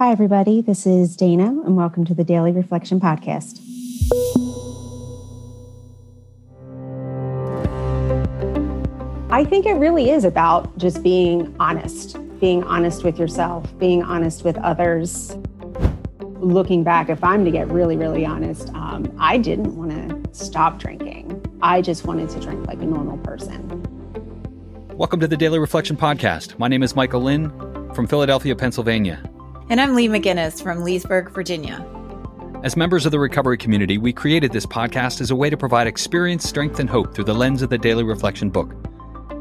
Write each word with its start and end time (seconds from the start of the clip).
Hi, 0.00 0.12
everybody. 0.12 0.60
This 0.60 0.86
is 0.86 1.16
Dana, 1.16 1.46
and 1.46 1.76
welcome 1.76 2.04
to 2.04 2.14
the 2.14 2.22
Daily 2.22 2.52
Reflection 2.52 3.00
Podcast. 3.00 3.58
I 9.28 9.44
think 9.44 9.66
it 9.66 9.72
really 9.72 10.10
is 10.10 10.22
about 10.22 10.78
just 10.78 11.02
being 11.02 11.52
honest, 11.58 12.16
being 12.38 12.62
honest 12.62 13.02
with 13.02 13.18
yourself, 13.18 13.76
being 13.80 14.04
honest 14.04 14.44
with 14.44 14.56
others. 14.58 15.36
Looking 16.20 16.84
back, 16.84 17.08
if 17.08 17.24
I'm 17.24 17.44
to 17.44 17.50
get 17.50 17.66
really, 17.66 17.96
really 17.96 18.24
honest, 18.24 18.72
um, 18.74 19.12
I 19.18 19.36
didn't 19.36 19.76
want 19.76 19.90
to 19.90 20.32
stop 20.32 20.78
drinking. 20.78 21.44
I 21.60 21.82
just 21.82 22.06
wanted 22.06 22.30
to 22.30 22.38
drink 22.38 22.68
like 22.68 22.80
a 22.80 22.86
normal 22.86 23.18
person. 23.18 23.66
Welcome 24.96 25.18
to 25.18 25.26
the 25.26 25.36
Daily 25.36 25.58
Reflection 25.58 25.96
Podcast. 25.96 26.56
My 26.56 26.68
name 26.68 26.84
is 26.84 26.94
Michael 26.94 27.22
Lynn 27.22 27.50
from 27.94 28.06
Philadelphia, 28.06 28.54
Pennsylvania. 28.54 29.28
And 29.70 29.82
I'm 29.82 29.94
Lee 29.94 30.08
McGinnis 30.08 30.62
from 30.62 30.82
Leesburg, 30.82 31.28
Virginia. 31.30 31.86
As 32.62 32.74
members 32.74 33.04
of 33.04 33.12
the 33.12 33.18
recovery 33.18 33.58
community, 33.58 33.98
we 33.98 34.14
created 34.14 34.50
this 34.50 34.64
podcast 34.64 35.20
as 35.20 35.30
a 35.30 35.36
way 35.36 35.50
to 35.50 35.58
provide 35.58 35.86
experience, 35.86 36.48
strength, 36.48 36.80
and 36.80 36.88
hope 36.88 37.14
through 37.14 37.24
the 37.24 37.34
lens 37.34 37.60
of 37.60 37.68
the 37.68 37.76
Daily 37.76 38.02
Reflection 38.02 38.48
book. 38.48 38.74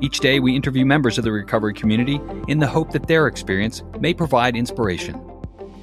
Each 0.02 0.20
day, 0.20 0.42
we 0.42 0.54
interview 0.54 0.86
members 0.86 1.18
of 1.18 1.24
the 1.24 1.32
recovery 1.32 1.74
community 1.74 2.20
in 2.50 2.60
the 2.60 2.68
hope 2.68 2.92
that 2.92 3.08
their 3.08 3.28
experience 3.28 3.84
may 4.02 4.14
provide 4.14 4.58
inspiration. 4.58 5.18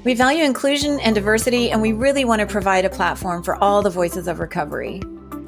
We 0.03 0.13
value 0.13 0.43
inclusion 0.43 0.99
and 0.99 1.15
diversity, 1.15 1.71
and 1.71 1.81
we 1.81 1.93
really 1.93 2.23
want 2.23 2.41
to 2.41 2.45
provide 2.45 2.85
a 2.85 2.89
platform 2.91 3.41
for 3.41 3.55
all 3.55 3.81
the 3.81 3.89
voices 3.89 4.27
of 4.27 4.37
recovery. 4.37 5.01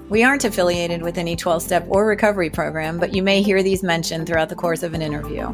We 0.09 0.23
aren't 0.23 0.43
affiliated 0.43 1.03
with 1.03 1.19
any 1.19 1.35
12 1.35 1.61
step 1.61 1.85
or 1.87 2.07
recovery 2.07 2.49
program, 2.49 2.97
but 2.97 3.13
you 3.13 3.21
may 3.21 3.43
hear 3.43 3.61
these 3.61 3.83
mentioned 3.83 4.25
throughout 4.25 4.49
the 4.49 4.55
course 4.55 4.81
of 4.81 4.95
an 4.95 5.03
interview. 5.03 5.51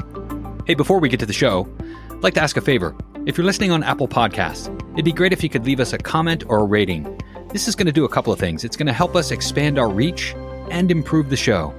Hey, 0.66 0.75
before 0.75 1.02
we 1.02 1.09
get 1.09 1.20
to 1.20 1.25
the 1.25 1.34
show, 1.34 1.67
I'd 2.09 2.23
like 2.23 2.36
to 2.36 2.41
ask 2.41 2.55
a 2.55 2.62
favor. 2.62 2.95
If 3.26 3.38
you're 3.38 3.45
listening 3.45 3.72
on 3.72 3.84
Apple 3.84 4.09
Podcasts, 4.09 4.68
it'd 4.95 5.05
be 5.05 5.13
great 5.13 5.31
if 5.31 5.41
you 5.41 5.50
could 5.50 5.66
leave 5.66 5.80
us 5.80 5.94
a 5.94 5.98
comment 5.98 6.44
or 6.50 6.59
a 6.59 6.64
rating. 6.66 7.18
This 7.54 7.70
is 7.70 7.75
going 7.75 7.86
to 7.86 7.94
do 7.94 8.03
a 8.03 8.09
couple 8.09 8.34
of 8.34 8.39
things. 8.39 8.66
It's 8.66 8.75
going 8.75 8.88
to 8.88 8.92
help 8.94 9.16
us 9.16 9.31
expand 9.31 9.80
our 9.80 9.89
reach 9.89 10.34
and 10.70 10.92
improve 10.92 11.30
the 11.30 11.38
show. 11.38 11.73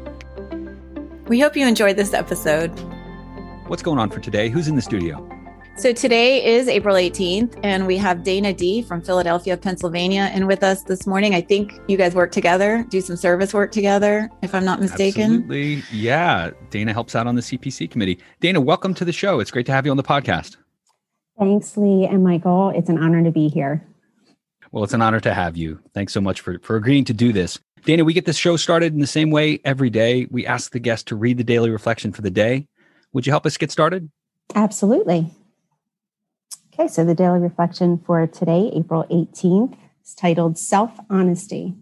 We 1.26 1.40
hope 1.40 1.54
you 1.54 1.66
enjoyed 1.66 1.96
this 1.96 2.14
episode. 2.14 2.70
What's 3.66 3.82
going 3.82 3.98
on 3.98 4.08
for 4.08 4.20
today? 4.20 4.48
Who's 4.48 4.68
in 4.68 4.76
the 4.76 4.80
studio? 4.80 5.28
So 5.76 5.92
today 5.92 6.42
is 6.42 6.66
April 6.66 6.96
18th, 6.96 7.60
and 7.62 7.86
we 7.86 7.98
have 7.98 8.22
Dana 8.22 8.54
D 8.54 8.80
from 8.80 9.02
Philadelphia, 9.02 9.58
Pennsylvania, 9.58 10.30
and 10.32 10.46
with 10.46 10.62
us 10.62 10.84
this 10.84 11.06
morning. 11.06 11.34
I 11.34 11.42
think 11.42 11.78
you 11.88 11.98
guys 11.98 12.14
work 12.14 12.32
together, 12.32 12.86
do 12.88 13.02
some 13.02 13.16
service 13.16 13.52
work 13.52 13.70
together, 13.70 14.30
if 14.40 14.54
I'm 14.54 14.64
not 14.64 14.80
mistaken. 14.80 15.42
Absolutely. 15.42 15.82
Yeah. 15.92 16.52
Dana 16.70 16.94
helps 16.94 17.14
out 17.14 17.26
on 17.26 17.34
the 17.34 17.42
CPC 17.42 17.90
committee. 17.90 18.18
Dana, 18.40 18.62
welcome 18.62 18.94
to 18.94 19.04
the 19.04 19.12
show. 19.12 19.40
It's 19.40 19.50
great 19.50 19.66
to 19.66 19.72
have 19.72 19.84
you 19.84 19.90
on 19.90 19.98
the 19.98 20.02
podcast. 20.02 20.56
Thanks, 21.38 21.76
Lee 21.76 22.06
and 22.06 22.22
Michael. 22.22 22.70
It's 22.70 22.88
an 22.88 22.98
honor 22.98 23.24
to 23.24 23.30
be 23.30 23.48
here. 23.48 23.86
Well, 24.70 24.84
it's 24.84 24.92
an 24.92 25.02
honor 25.02 25.20
to 25.20 25.34
have 25.34 25.56
you. 25.56 25.80
Thanks 25.92 26.12
so 26.12 26.20
much 26.20 26.40
for, 26.40 26.58
for 26.60 26.76
agreeing 26.76 27.04
to 27.04 27.12
do 27.12 27.32
this. 27.32 27.58
Dana, 27.84 28.04
we 28.04 28.12
get 28.12 28.24
this 28.24 28.36
show 28.36 28.56
started 28.56 28.94
in 28.94 29.00
the 29.00 29.06
same 29.06 29.30
way 29.30 29.60
every 29.64 29.90
day. 29.90 30.26
We 30.30 30.46
ask 30.46 30.72
the 30.72 30.80
guest 30.80 31.06
to 31.08 31.16
read 31.16 31.38
the 31.38 31.44
daily 31.44 31.70
reflection 31.70 32.12
for 32.12 32.22
the 32.22 32.30
day. 32.30 32.66
Would 33.12 33.26
you 33.26 33.32
help 33.32 33.46
us 33.46 33.56
get 33.56 33.70
started? 33.70 34.10
Absolutely. 34.54 35.30
Okay, 36.72 36.88
so 36.88 37.04
the 37.04 37.14
daily 37.14 37.38
reflection 37.38 37.98
for 37.98 38.26
today, 38.26 38.70
April 38.74 39.04
18th, 39.10 39.76
is 40.04 40.14
titled 40.14 40.58
Self 40.58 40.98
Honesty. 41.10 41.74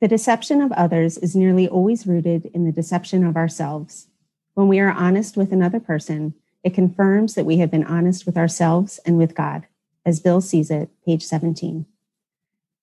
The 0.00 0.08
deception 0.08 0.60
of 0.60 0.72
others 0.72 1.16
is 1.18 1.36
nearly 1.36 1.68
always 1.68 2.06
rooted 2.06 2.50
in 2.52 2.64
the 2.64 2.72
deception 2.72 3.24
of 3.24 3.36
ourselves. 3.36 4.08
When 4.54 4.68
we 4.68 4.80
are 4.80 4.90
honest 4.90 5.36
with 5.36 5.52
another 5.52 5.80
person, 5.80 6.34
it 6.62 6.74
confirms 6.74 7.34
that 7.34 7.46
we 7.46 7.58
have 7.58 7.70
been 7.70 7.84
honest 7.84 8.26
with 8.26 8.36
ourselves 8.36 9.00
and 9.04 9.16
with 9.16 9.34
God, 9.34 9.66
as 10.04 10.20
Bill 10.20 10.40
sees 10.40 10.70
it, 10.70 10.90
page 11.04 11.24
17. 11.24 11.86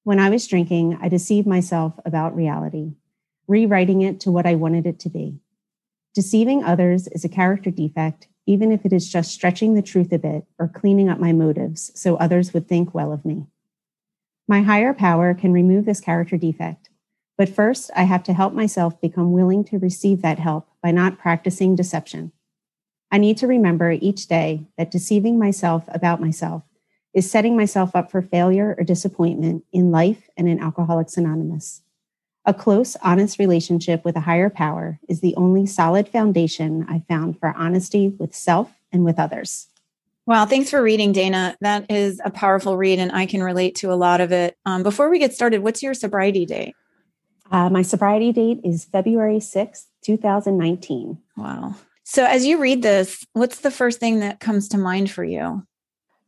When 0.03 0.19
I 0.19 0.30
was 0.30 0.47
drinking, 0.47 0.97
I 1.02 1.09
deceived 1.09 1.47
myself 1.47 2.00
about 2.06 2.36
reality, 2.36 2.94
rewriting 3.47 4.02
it 4.02 4.19
to 4.22 4.31
what 4.31 4.45
I 4.45 4.56
wanted 4.56 4.85
it 4.85 5.00
to 5.00 5.09
be. 5.09 5.40
Deceiving 6.13 6.63
others 6.63 7.07
is 7.07 7.24
a 7.24 7.29
character 7.29 7.69
defect 7.69 8.28
even 8.47 8.72
if 8.72 8.85
it 8.85 8.94
is 8.94 9.09
just 9.09 9.31
stretching 9.31 9.75
the 9.75 9.81
truth 9.81 10.12
a 10.12 10.18
bit 10.18 10.46
or 10.57 10.69
cleaning 10.69 11.09
up 11.09 11.19
my 11.19 11.34
motives 11.34 11.91
so 11.94 12.16
others 12.16 12.53
would 12.53 12.68
think 12.68 12.96
well 12.96 13.12
of 13.12 13.25
me. 13.25 13.46
My 14.47 14.62
higher 14.62 14.94
power 14.94 15.34
can 15.34 15.52
remove 15.52 15.85
this 15.85 16.00
character 16.00 16.38
defect, 16.38 16.90
but 17.38 17.50
first 17.50 17.91
I 17.96 18.03
have 18.03 18.23
to 18.23 18.34
help 18.34 18.53
myself 18.53 19.00
become 19.02 19.34
willing 19.34 19.66
to 19.66 19.78
receive 19.78 20.22
that 20.22 20.40
help 20.40 20.69
by 20.81 20.91
not 20.91 21.19
practicing 21.19 21.75
deception. 21.75 22.31
I 23.12 23.18
need 23.18 23.38
to 23.38 23.47
remember 23.47 23.91
each 23.91 24.28
day 24.28 24.66
that 24.78 24.91
deceiving 24.91 25.40
myself 25.40 25.84
about 25.88 26.19
myself 26.19 26.63
is 27.13 27.29
setting 27.29 27.56
myself 27.56 27.95
up 27.95 28.12
for 28.12 28.22
failure 28.22 28.75
or 28.78 28.84
disappointment 28.84 29.63
in 29.72 29.91
life 29.91 30.29
and 30.35 30.47
in 30.47 30.59
Alcoholics 30.59 31.17
Anonymous. 31.17 31.81
A 32.46 32.53
close, 32.53 32.96
honest 33.01 33.40
relationship 33.40 34.06
with 34.06 34.16
a 34.16 34.22
higher 34.22 34.50
power 34.50 35.00
is 35.09 35.19
the 35.19 35.35
only 35.35 35.66
solid 35.66 36.07
foundation 36.07 36.85
I 36.88 37.03
found 37.07 37.40
for 37.40 37.53
honesty 37.57 38.09
with 38.09 38.35
self 38.35 38.72
and 38.91 39.03
with 39.03 39.19
others. 39.19 39.67
Wow, 40.25 40.46
thanks 40.46 40.69
for 40.69 40.81
reading, 40.81 41.13
Dana. 41.13 41.57
That 41.62 41.90
is 41.90 42.22
a 42.23 42.29
powerful 42.29 42.78
read, 42.78 43.00
and 43.00 43.12
I 43.13 43.25
can 43.25 43.41
relate 43.41 43.75
to 43.75 43.91
a 43.91 43.96
lot 43.96 44.19
of 44.19 44.31
it. 44.31 44.57
Um, 44.66 44.84
before 44.84 45.09
we 45.09 45.19
get 45.19 45.34
started, 45.34 45.63
what's 45.63 45.81
your 45.81 45.94
sobriety 45.94 46.46
date? 46.46 46.75
Uh, 47.50 47.69
my 47.69 47.81
sobriety 47.81 48.34
date 48.34 48.59
is 48.63 48.85
February 48.85 49.40
6th, 49.40 49.85
2019. 50.03 51.17
Wow. 51.38 51.75
So, 52.09 52.23
as 52.23 52.45
you 52.45 52.57
read 52.57 52.84
this, 52.84 53.25
what's 53.34 53.59
the 53.59 53.69
first 53.69 54.00
thing 54.00 54.22
that 54.22 54.40
comes 54.40 54.69
to 54.69 54.78
mind 54.78 55.12
for 55.12 55.25
you? 55.25 55.68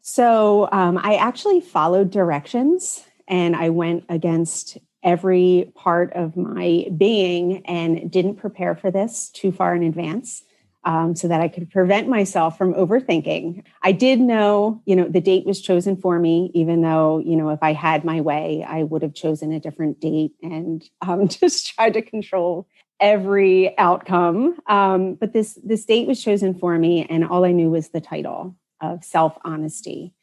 So, 0.01 0.67
um, 0.73 0.97
I 0.97 1.16
actually 1.16 1.62
followed 1.62 2.12
directions 2.12 3.01
and 3.29 3.56
I 3.56 3.69
went 3.69 4.03
against 4.09 4.78
every 5.03 5.72
part 5.75 6.12
of 6.12 6.35
my 6.35 6.85
being 6.97 7.66
and 7.66 8.12
didn't 8.12 8.35
prepare 8.35 8.75
for 8.75 8.91
this 8.91 9.29
too 9.29 9.53
far 9.53 9.73
in 9.73 9.84
advance 9.84 10.44
um, 10.84 11.16
so 11.16 11.29
that 11.29 11.39
I 11.39 11.47
could 11.47 11.72
prevent 11.72 12.09
myself 12.09 12.57
from 12.57 12.73
overthinking. 12.73 13.63
I 13.81 13.94
did 13.94 14.19
know, 14.19 14.81
you 14.85 14.97
know, 14.97 15.07
the 15.07 15.22
date 15.22 15.45
was 15.45 15.62
chosen 15.62 15.95
for 15.95 16.19
me, 16.19 16.51
even 16.53 16.81
though, 16.81 17.19
you 17.19 17.38
know, 17.38 17.51
if 17.51 17.59
I 17.63 17.72
had 17.72 18.03
my 18.03 18.19
way, 18.19 18.66
I 18.68 18.84
would 18.84 19.01
have 19.01 19.13
chosen 19.13 19.53
a 19.53 19.62
different 19.62 20.01
date 20.01 20.34
and 20.44 20.84
um, 21.00 21.28
just 21.29 21.73
tried 21.73 21.94
to 21.94 22.01
control 22.01 22.68
every 23.00 23.78
outcome. 23.78 24.58
Um, 24.68 25.16
but 25.16 25.34
this 25.34 25.58
this 25.64 25.86
date 25.86 26.08
was 26.08 26.24
chosen 26.24 26.54
for 26.54 26.78
me, 26.78 27.06
and 27.10 27.26
all 27.26 27.46
I 27.46 27.52
knew 27.52 27.70
was 27.70 27.90
the 27.90 28.02
title 28.02 28.56
of 28.82 29.04
self 29.04 29.38
honesty. 29.44 30.14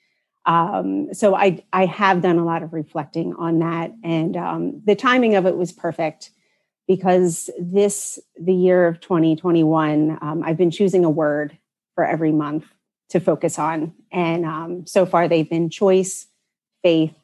Um, 0.45 1.13
so 1.13 1.35
I 1.35 1.65
I 1.73 1.87
have 1.87 2.23
done 2.23 2.39
a 2.39 2.45
lot 2.45 2.63
of 2.63 2.73
reflecting 2.73 3.35
on 3.35 3.59
that, 3.61 3.93
and 4.05 4.37
um, 4.37 4.83
the 4.85 4.95
timing 4.95 5.35
of 5.35 5.47
it 5.47 5.57
was 5.57 5.73
perfect 5.73 6.31
because 6.87 7.51
this 7.59 8.19
the 8.41 8.55
year 8.55 8.87
of 8.87 9.01
2021 9.01 10.19
um, 10.21 10.43
I've 10.45 10.57
been 10.57 10.71
choosing 10.71 11.05
a 11.05 11.11
word 11.11 11.59
for 11.97 12.05
every 12.05 12.31
month 12.31 12.65
to 13.09 13.21
focus 13.21 13.59
on, 13.59 13.93
and 14.13 14.45
um, 14.45 14.87
so 14.87 15.05
far 15.07 15.29
they've 15.29 15.51
been 15.51 15.71
choice, 15.71 16.27
faith. 16.83 17.15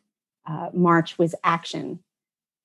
Uh, 0.45 0.71
March 0.73 1.19
was 1.19 1.37
action, 1.45 2.01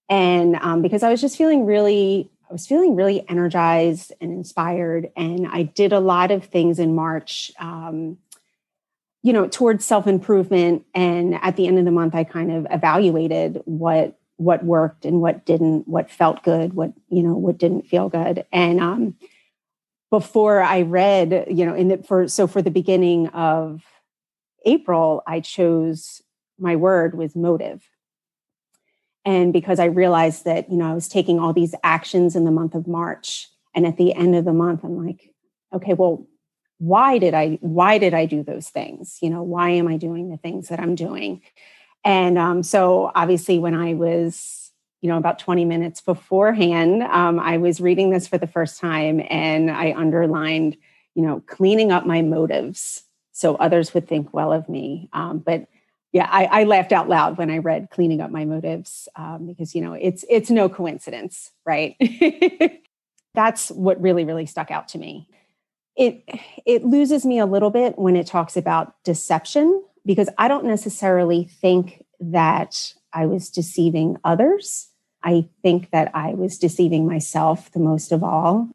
and 0.09 0.56
um, 0.56 0.81
because 0.81 1.04
I 1.04 1.12
was 1.12 1.22
just 1.22 1.38
feeling 1.38 1.68
really 1.68 2.31
I 2.50 2.53
was 2.53 2.66
feeling 2.66 2.96
really 2.96 3.28
energized 3.30 4.13
and 4.22 4.31
inspired, 4.31 5.12
and 5.18 5.47
I 5.47 5.63
did 5.63 5.91
a 5.91 6.00
lot 6.00 6.31
of 6.31 6.46
things 6.46 6.80
in 6.80 6.96
March. 6.96 7.52
Um, 7.59 8.18
you 9.28 9.34
know 9.34 9.46
towards 9.46 9.84
self 9.84 10.08
improvement 10.08 10.86
and 10.96 11.36
at 11.41 11.57
the 11.57 11.68
end 11.68 11.78
of 11.78 11.84
the 11.84 11.91
month 11.91 12.16
i 12.16 12.24
kind 12.24 12.50
of 12.50 12.66
evaluated 12.72 13.62
what 13.66 14.18
what 14.38 14.63
worked 14.63 15.03
and 15.03 15.22
what 15.22 15.46
didn't 15.46 15.88
what 15.88 16.09
felt 16.09 16.44
good 16.44 16.74
what 16.74 16.94
you 17.09 17.22
know 17.22 17.34
what 17.34 17.57
didn't 17.57 17.88
feel 17.88 18.07
good 18.07 18.46
and 18.53 18.80
um 18.80 19.16
before 20.12 20.62
i 20.62 20.81
read 20.81 21.46
you 21.50 21.66
know 21.66 21.75
in 21.75 21.90
the 21.90 21.97
for 21.97 22.28
so 22.28 22.47
for 22.47 22.62
the 22.62 22.72
beginning 22.72 23.28
of 23.30 23.84
april 24.66 25.24
i 25.28 25.41
chose 25.41 26.21
my 26.57 26.75
word 26.75 27.18
was 27.18 27.36
motive 27.36 27.83
and 29.27 29.53
because 29.53 29.77
i 29.77 29.85
realized 29.85 30.45
that 30.45 30.71
you 30.71 30.77
know 30.77 30.89
i 30.89 30.94
was 30.94 31.07
taking 31.07 31.39
all 31.39 31.53
these 31.53 31.75
actions 31.83 32.35
in 32.35 32.45
the 32.45 32.51
month 32.51 32.74
of 32.74 32.88
march 32.88 33.50
and 33.75 33.85
at 33.85 33.97
the 33.97 34.13
end 34.13 34.35
of 34.35 34.45
the 34.45 34.53
month 34.53 34.83
i'm 34.83 35.06
like 35.06 35.33
okay 35.74 35.94
well 35.94 36.25
why 36.79 37.18
did 37.18 37.33
i 37.33 37.59
why 37.62 37.97
did 37.97 38.13
i 38.13 38.25
do 38.25 38.44
those 38.44 38.69
things? 38.69 39.18
You 39.21 39.29
know 39.29 39.44
why 39.44 39.71
am 39.71 39.88
i 39.88 39.97
doing 39.97 40.29
the 40.29 40.38
things 40.38 40.69
that 40.69 40.79
i'm 40.79 40.95
doing? 40.95 41.41
And 42.03 42.38
um, 42.38 42.63
so 42.63 43.12
obviously 43.15 43.59
when 43.59 43.74
i 43.74 43.94
was 43.94 44.71
you 45.01 45.09
know 45.09 45.18
about 45.18 45.39
20 45.39 45.65
minutes 45.65 46.01
beforehand 46.01 47.03
um, 47.03 47.39
i 47.39 47.57
was 47.57 47.81
reading 47.81 48.09
this 48.12 48.27
for 48.27 48.38
the 48.38 48.47
first 48.47 48.80
time 48.80 49.21
and 49.30 49.69
i 49.69 49.94
underlined 49.94 50.77
you 51.15 51.23
know 51.23 51.41
cleaning 51.47 51.91
up 51.91 52.06
my 52.06 52.21
motives 52.21 53.03
so 53.38 53.53
others 53.57 53.94
would 53.94 54.07
think 54.07 54.33
well 54.33 54.51
of 54.51 54.68
me. 54.68 55.09
Um, 55.13 55.38
but 55.38 55.68
yeah 56.18 56.28
I, 56.31 56.46
I, 56.46 56.64
laughed 56.64 56.92
out 56.92 57.10
loud 57.10 57.38
when 57.38 57.50
i 57.50 57.58
read 57.58 57.90
cleaning 57.92 58.22
up 58.22 58.31
my 58.31 58.46
motives 58.46 59.08
um, 59.16 59.48
because 59.48 59.74
you 59.75 59.81
know 59.81 59.94
it's 59.94 60.25
it's 60.30 60.50
no 60.50 60.69
coincidence 60.69 61.52
right 61.66 61.96
that's 63.34 63.69
what 63.69 64.02
really 64.02 64.25
really 64.25 64.46
stuck 64.46 64.72
out 64.72 64.88
to 64.90 64.98
me 64.98 65.30
it 65.96 66.24
it 66.66 66.86
loses 66.86 67.25
me 67.25 67.40
a 67.40 67.46
little 67.46 67.72
bit 67.72 67.98
when 67.98 68.16
it 68.16 68.28
talks 68.28 68.56
about 68.56 68.94
deception 69.04 69.84
because 70.08 70.30
I 70.38 70.48
don't 70.48 70.66
necessarily 70.66 71.44
think 71.44 72.04
that 72.19 72.94
I 73.14 73.25
was 73.25 73.50
deceiving 73.50 74.18
others. 74.24 74.90
I 75.22 75.50
think 75.62 75.92
that 75.92 76.12
I 76.16 76.34
was 76.34 76.58
deceiving 76.58 77.06
myself 77.06 77.72
the 77.74 77.80
most 77.80 78.12
of 78.12 78.24
all, 78.24 78.69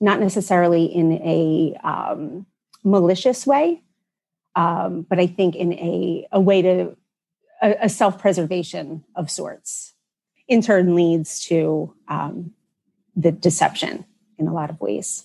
not 0.00 0.20
necessarily 0.20 0.84
in 0.84 1.12
a 1.12 1.74
um, 1.82 2.46
malicious 2.84 3.46
way, 3.46 3.82
um, 4.56 5.06
but 5.08 5.18
I 5.18 5.26
think 5.26 5.56
in 5.56 5.72
a, 5.74 6.26
a 6.32 6.40
way 6.40 6.62
to 6.62 6.96
a, 7.64 7.76
a 7.82 7.88
self 7.88 8.18
preservation 8.18 9.04
of 9.16 9.30
sorts. 9.30 9.94
In 10.46 10.60
turn, 10.60 10.94
leads 10.94 11.40
to 11.46 11.94
um, 12.08 12.52
the 13.16 13.32
deception 13.32 14.04
in 14.38 14.46
a 14.46 14.52
lot 14.52 14.68
of 14.68 14.78
ways. 14.80 15.24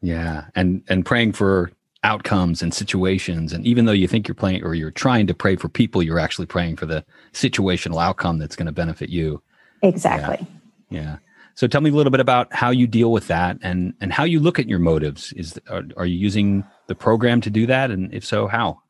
Yeah, 0.00 0.46
and 0.54 0.82
and 0.88 1.04
praying 1.04 1.32
for 1.32 1.70
outcomes 2.02 2.62
and 2.62 2.72
situations, 2.72 3.52
and 3.52 3.66
even 3.66 3.84
though 3.84 3.92
you 3.92 4.08
think 4.08 4.26
you're 4.26 4.34
playing 4.34 4.64
or 4.64 4.74
you're 4.74 4.90
trying 4.90 5.26
to 5.26 5.34
pray 5.34 5.56
for 5.56 5.68
people, 5.68 6.02
you're 6.02 6.18
actually 6.18 6.46
praying 6.46 6.76
for 6.76 6.86
the 6.86 7.04
situational 7.32 8.02
outcome 8.02 8.38
that's 8.38 8.56
going 8.56 8.66
to 8.66 8.72
benefit 8.72 9.10
you. 9.10 9.42
Exactly. 9.82 10.46
Yeah. 10.88 11.00
yeah. 11.00 11.16
So 11.56 11.66
tell 11.66 11.80
me 11.80 11.88
a 11.88 11.92
little 11.94 12.10
bit 12.10 12.20
about 12.20 12.52
how 12.52 12.70
you 12.70 12.86
deal 12.86 13.10
with 13.10 13.28
that 13.28 13.58
and 13.62 13.94
and 14.00 14.12
how 14.12 14.24
you 14.24 14.40
look 14.40 14.58
at 14.58 14.68
your 14.68 14.78
motives. 14.78 15.32
Is 15.32 15.58
are, 15.70 15.82
are 15.96 16.06
you 16.06 16.16
using 16.16 16.64
the 16.86 16.94
program 16.94 17.40
to 17.40 17.50
do 17.50 17.66
that, 17.66 17.90
and 17.90 18.12
if 18.12 18.24
so, 18.24 18.46
how? 18.46 18.82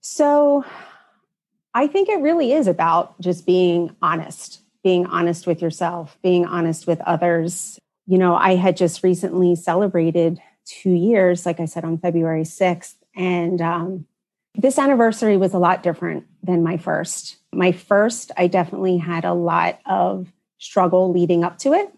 So, 0.00 0.64
I 1.74 1.88
think 1.88 2.08
it 2.08 2.20
really 2.20 2.52
is 2.52 2.68
about 2.68 3.20
just 3.20 3.44
being 3.46 3.94
honest, 4.00 4.62
being 4.84 5.06
honest 5.06 5.46
with 5.46 5.60
yourself, 5.60 6.16
being 6.22 6.46
honest 6.46 6.86
with 6.86 7.00
others. 7.00 7.78
You 8.06 8.18
know, 8.18 8.36
I 8.36 8.54
had 8.54 8.76
just 8.76 9.02
recently 9.02 9.56
celebrated 9.56 10.40
two 10.64 10.92
years, 10.92 11.44
like 11.44 11.58
I 11.58 11.64
said, 11.64 11.84
on 11.84 11.98
February 11.98 12.44
6th. 12.44 12.94
And 13.16 13.60
um, 13.60 14.06
this 14.54 14.78
anniversary 14.78 15.36
was 15.36 15.52
a 15.52 15.58
lot 15.58 15.82
different 15.82 16.26
than 16.42 16.62
my 16.62 16.76
first. 16.76 17.36
My 17.52 17.72
first, 17.72 18.30
I 18.36 18.46
definitely 18.46 18.98
had 18.98 19.24
a 19.24 19.34
lot 19.34 19.80
of 19.84 20.32
struggle 20.58 21.10
leading 21.12 21.44
up 21.44 21.58
to 21.58 21.72
it, 21.72 21.92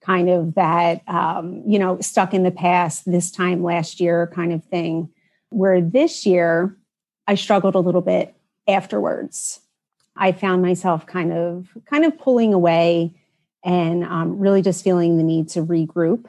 kind 0.00 0.28
of 0.28 0.54
that, 0.54 1.02
um, 1.08 1.62
you 1.66 1.78
know, 1.78 2.00
stuck 2.00 2.34
in 2.34 2.42
the 2.42 2.50
past 2.50 3.04
this 3.04 3.30
time 3.30 3.62
last 3.62 4.00
year 4.00 4.30
kind 4.34 4.52
of 4.52 4.64
thing. 4.64 5.10
Where 5.50 5.80
this 5.80 6.26
year, 6.26 6.76
I 7.26 7.36
struggled 7.36 7.74
a 7.74 7.80
little 7.80 8.00
bit 8.00 8.34
afterwards. 8.66 9.60
I 10.16 10.32
found 10.32 10.62
myself 10.62 11.06
kind 11.06 11.32
of 11.32 11.68
kind 11.86 12.04
of 12.04 12.18
pulling 12.18 12.54
away 12.54 13.14
and 13.64 14.04
um, 14.04 14.38
really 14.38 14.62
just 14.62 14.84
feeling 14.84 15.16
the 15.16 15.22
need 15.22 15.48
to 15.50 15.64
regroup. 15.64 16.26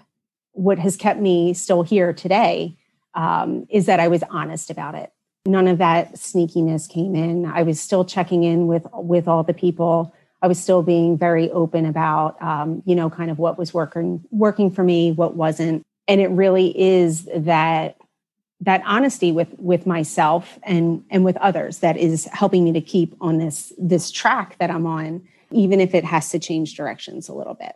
What 0.54 0.80
has 0.80 0.96
kept 0.96 1.20
me 1.20 1.54
still 1.54 1.84
here 1.84 2.14
today 2.14 2.78
um, 3.14 3.68
is 3.70 3.86
that 3.88 4.00
I 4.00 4.08
was 4.08 4.24
honest 4.30 4.70
about 4.70 4.96
it. 4.96 5.12
None 5.46 5.68
of 5.68 5.78
that 5.78 6.14
sneakiness 6.16 6.90
came 6.90 7.16
in. 7.16 7.46
I 7.46 7.64
was 7.64 7.80
still 7.80 8.06
checking 8.06 8.44
in 8.44 8.68
with 8.68 8.88
with 8.94 9.28
all 9.28 9.44
the 9.44 9.54
people. 9.54 10.15
I 10.42 10.48
was 10.48 10.60
still 10.60 10.84
being 10.84 11.18
very 11.18 11.50
open 11.52 11.86
about, 11.86 12.42
um, 12.42 12.84
you 12.86 12.96
know, 12.96 13.10
kind 13.10 13.32
of 13.32 13.40
what 13.40 13.58
was 13.58 13.74
working 13.74 14.24
working 14.32 14.70
for 14.70 14.84
me, 14.84 15.12
what 15.12 15.36
wasn't, 15.36 15.84
and 16.08 16.22
it 16.22 16.30
really 16.30 16.80
is 16.80 17.28
that 17.36 17.98
that 18.62 18.82
honesty 18.86 19.32
with 19.32 19.54
with 19.60 19.86
myself 19.86 20.60
and 20.64 21.04
and 21.10 21.26
with 21.26 21.38
others 21.38 21.80
that 21.80 21.98
is 21.98 22.26
helping 22.26 22.64
me 22.64 22.72
to 22.74 22.82
keep 22.82 23.16
on 23.22 23.38
this 23.38 23.74
this 23.78 24.12
track 24.12 24.58
that 24.60 24.72
I'm 24.72 24.86
on 24.86 25.22
even 25.52 25.80
if 25.80 25.94
it 25.94 26.04
has 26.04 26.30
to 26.30 26.40
change 26.40 26.76
directions 26.76 27.30
a 27.30 27.34
little 27.34 27.54
bit. 27.54 27.76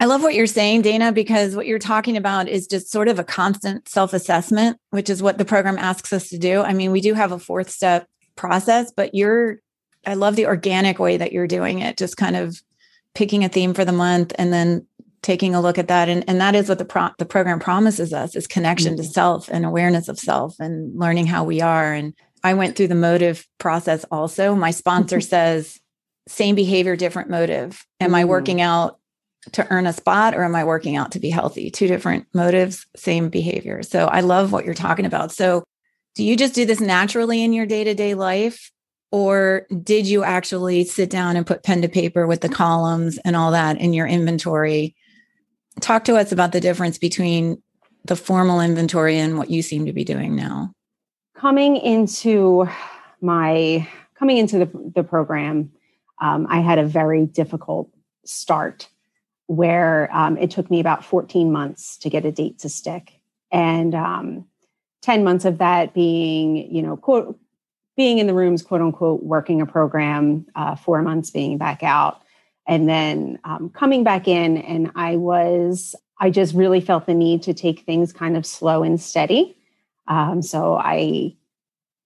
I 0.00 0.06
love 0.06 0.22
what 0.22 0.34
you're 0.34 0.46
saying, 0.46 0.82
Dana, 0.82 1.12
because 1.12 1.54
what 1.54 1.66
you're 1.66 1.78
talking 1.78 2.16
about 2.16 2.48
is 2.48 2.66
just 2.66 2.90
sort 2.90 3.08
of 3.08 3.18
a 3.18 3.24
constant 3.24 3.88
self 3.88 4.12
assessment, 4.12 4.78
which 4.90 5.08
is 5.08 5.22
what 5.22 5.38
the 5.38 5.44
program 5.44 5.78
asks 5.78 6.12
us 6.12 6.28
to 6.30 6.38
do. 6.38 6.62
I 6.62 6.72
mean, 6.72 6.90
we 6.90 7.00
do 7.00 7.14
have 7.14 7.32
a 7.32 7.38
fourth 7.38 7.70
step 7.70 8.08
process, 8.36 8.92
but 8.94 9.14
you're, 9.14 9.60
I 10.06 10.14
love 10.14 10.36
the 10.36 10.46
organic 10.46 10.98
way 10.98 11.16
that 11.16 11.32
you're 11.32 11.46
doing 11.46 11.80
it, 11.80 11.96
just 11.96 12.16
kind 12.16 12.36
of 12.36 12.60
picking 13.14 13.44
a 13.44 13.48
theme 13.48 13.74
for 13.74 13.84
the 13.84 13.92
month 13.92 14.32
and 14.38 14.52
then 14.52 14.86
taking 15.22 15.54
a 15.54 15.60
look 15.60 15.78
at 15.78 15.88
that. 15.88 16.08
And, 16.08 16.24
and 16.28 16.40
that 16.40 16.54
is 16.54 16.68
what 16.68 16.78
the, 16.78 16.84
pro- 16.84 17.10
the 17.18 17.24
program 17.24 17.58
promises 17.58 18.12
us 18.12 18.36
is 18.36 18.46
connection 18.46 18.94
mm-hmm. 18.94 19.02
to 19.02 19.08
self 19.08 19.48
and 19.48 19.64
awareness 19.64 20.08
of 20.08 20.18
self 20.18 20.60
and 20.60 20.98
learning 20.98 21.26
how 21.26 21.44
we 21.44 21.60
are. 21.60 21.92
And 21.92 22.14
I 22.42 22.54
went 22.54 22.76
through 22.76 22.88
the 22.88 22.94
motive 22.94 23.46
process 23.58 24.04
also. 24.10 24.54
My 24.54 24.70
sponsor 24.70 25.20
says, 25.20 25.80
same 26.28 26.54
behavior, 26.54 26.94
different 26.96 27.30
motive. 27.30 27.86
Am 28.00 28.12
mm. 28.12 28.16
I 28.16 28.24
working 28.26 28.60
out 28.60 28.98
to 29.52 29.66
earn 29.70 29.86
a 29.86 29.92
spot 29.92 30.34
or 30.34 30.44
am 30.44 30.54
I 30.54 30.64
working 30.64 30.96
out 30.96 31.12
to 31.12 31.20
be 31.20 31.30
healthy? 31.30 31.70
Two 31.70 31.86
different 31.86 32.26
motives, 32.34 32.86
same 32.96 33.28
behavior. 33.28 33.82
So 33.82 34.06
I 34.06 34.20
love 34.20 34.52
what 34.52 34.64
you're 34.64 34.74
talking 34.74 35.06
about. 35.06 35.32
So 35.32 35.64
do 36.14 36.24
you 36.24 36.36
just 36.36 36.54
do 36.54 36.64
this 36.64 36.80
naturally 36.80 37.42
in 37.42 37.52
your 37.52 37.66
day 37.66 37.84
to 37.84 37.94
day 37.94 38.14
life? 38.14 38.70
Or 39.14 39.64
did 39.84 40.08
you 40.08 40.24
actually 40.24 40.82
sit 40.82 41.08
down 41.08 41.36
and 41.36 41.46
put 41.46 41.62
pen 41.62 41.82
to 41.82 41.88
paper 41.88 42.26
with 42.26 42.40
the 42.40 42.48
columns 42.48 43.16
and 43.18 43.36
all 43.36 43.52
that 43.52 43.80
in 43.80 43.92
your 43.92 44.08
inventory? 44.08 44.96
Talk 45.80 46.02
to 46.06 46.16
us 46.16 46.32
about 46.32 46.50
the 46.50 46.60
difference 46.60 46.98
between 46.98 47.62
the 48.06 48.16
formal 48.16 48.60
inventory 48.60 49.16
and 49.16 49.38
what 49.38 49.50
you 49.50 49.62
seem 49.62 49.86
to 49.86 49.92
be 49.92 50.02
doing 50.02 50.34
now. 50.34 50.72
Coming 51.36 51.76
into 51.76 52.68
my 53.20 53.88
coming 54.18 54.36
into 54.38 54.58
the, 54.58 54.90
the 54.96 55.04
program, 55.04 55.70
um, 56.20 56.48
I 56.50 56.58
had 56.58 56.80
a 56.80 56.84
very 56.84 57.24
difficult 57.24 57.90
start 58.24 58.88
where 59.46 60.08
um, 60.12 60.36
it 60.38 60.50
took 60.50 60.68
me 60.72 60.80
about 60.80 61.04
14 61.04 61.52
months 61.52 61.98
to 61.98 62.10
get 62.10 62.24
a 62.24 62.32
date 62.32 62.58
to 62.58 62.68
stick. 62.68 63.12
And 63.52 63.94
um, 63.94 64.48
10 65.02 65.22
months 65.22 65.44
of 65.44 65.58
that 65.58 65.94
being, 65.94 66.56
you 66.74 66.82
know, 66.82 66.96
quote, 66.96 67.38
being 67.96 68.18
in 68.18 68.26
the 68.26 68.34
rooms, 68.34 68.62
quote 68.62 68.80
unquote, 68.80 69.22
working 69.22 69.60
a 69.60 69.66
program, 69.66 70.46
uh, 70.54 70.74
four 70.74 71.02
months 71.02 71.30
being 71.30 71.58
back 71.58 71.82
out, 71.82 72.22
and 72.66 72.88
then 72.88 73.38
um, 73.44 73.70
coming 73.70 74.04
back 74.04 74.26
in. 74.26 74.56
And 74.58 74.90
I 74.94 75.16
was, 75.16 75.94
I 76.20 76.30
just 76.30 76.54
really 76.54 76.80
felt 76.80 77.06
the 77.06 77.14
need 77.14 77.42
to 77.44 77.54
take 77.54 77.80
things 77.80 78.12
kind 78.12 78.36
of 78.36 78.44
slow 78.44 78.82
and 78.82 79.00
steady. 79.00 79.56
Um, 80.08 80.42
so 80.42 80.76
I 80.76 81.36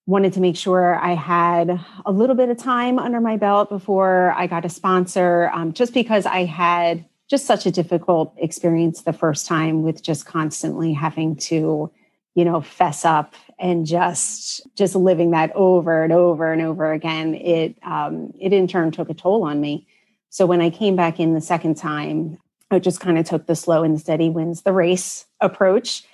wanted 0.07 0.33
to 0.33 0.41
make 0.41 0.57
sure 0.57 0.95
I 0.95 1.15
had 1.15 1.85
a 2.07 2.13
little 2.13 2.35
bit 2.35 2.49
of 2.49 2.57
time 2.57 2.99
under 2.99 3.21
my 3.21 3.37
belt 3.37 3.69
before 3.69 4.33
I 4.37 4.47
got 4.47 4.65
a 4.65 4.69
sponsor, 4.71 5.51
um, 5.53 5.75
just 5.75 5.93
because 5.93 6.25
I 6.25 6.45
had 6.45 7.05
just 7.29 7.45
such 7.45 7.67
a 7.67 7.71
difficult 7.71 8.35
experience 8.39 9.03
the 9.03 9.13
first 9.13 9.47
time 9.47 9.83
with 9.83 10.03
just 10.03 10.25
constantly 10.25 10.95
having 10.95 11.37
to, 11.37 11.91
you 12.35 12.45
know, 12.45 12.63
fess 12.63 13.05
up 13.05 13.35
and 13.59 13.87
just 13.87 14.61
just 14.77 14.95
living 14.95 15.33
that 15.33 15.51
over 15.55 16.05
and 16.05 16.13
over 16.13 16.53
and 16.53 16.63
over 16.63 16.93
again. 16.93 17.35
It 17.35 17.77
um, 17.83 18.33
it 18.39 18.53
in 18.53 18.69
turn 18.69 18.91
took 18.91 19.11
a 19.11 19.15
toll 19.15 19.45
on 19.45 19.61
me. 19.61 19.87
So 20.31 20.47
when 20.47 20.61
I 20.61 20.71
came 20.71 20.97
back 20.97 21.19
in 21.19 21.35
the 21.35 21.41
second 21.41 21.77
time, 21.77 22.39
I 22.71 22.79
just 22.79 23.01
kind 23.01 23.19
of 23.19 23.27
took 23.27 23.47
the 23.47 23.57
slow 23.57 23.83
and 23.83 23.99
steady 24.01 24.29
wins 24.29 24.63
the 24.63 24.73
race 24.73 25.27
approach 25.41 26.05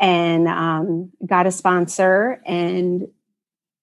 and 0.00 0.48
um, 0.48 1.12
got 1.24 1.46
a 1.46 1.52
sponsor 1.52 2.40
and 2.44 3.08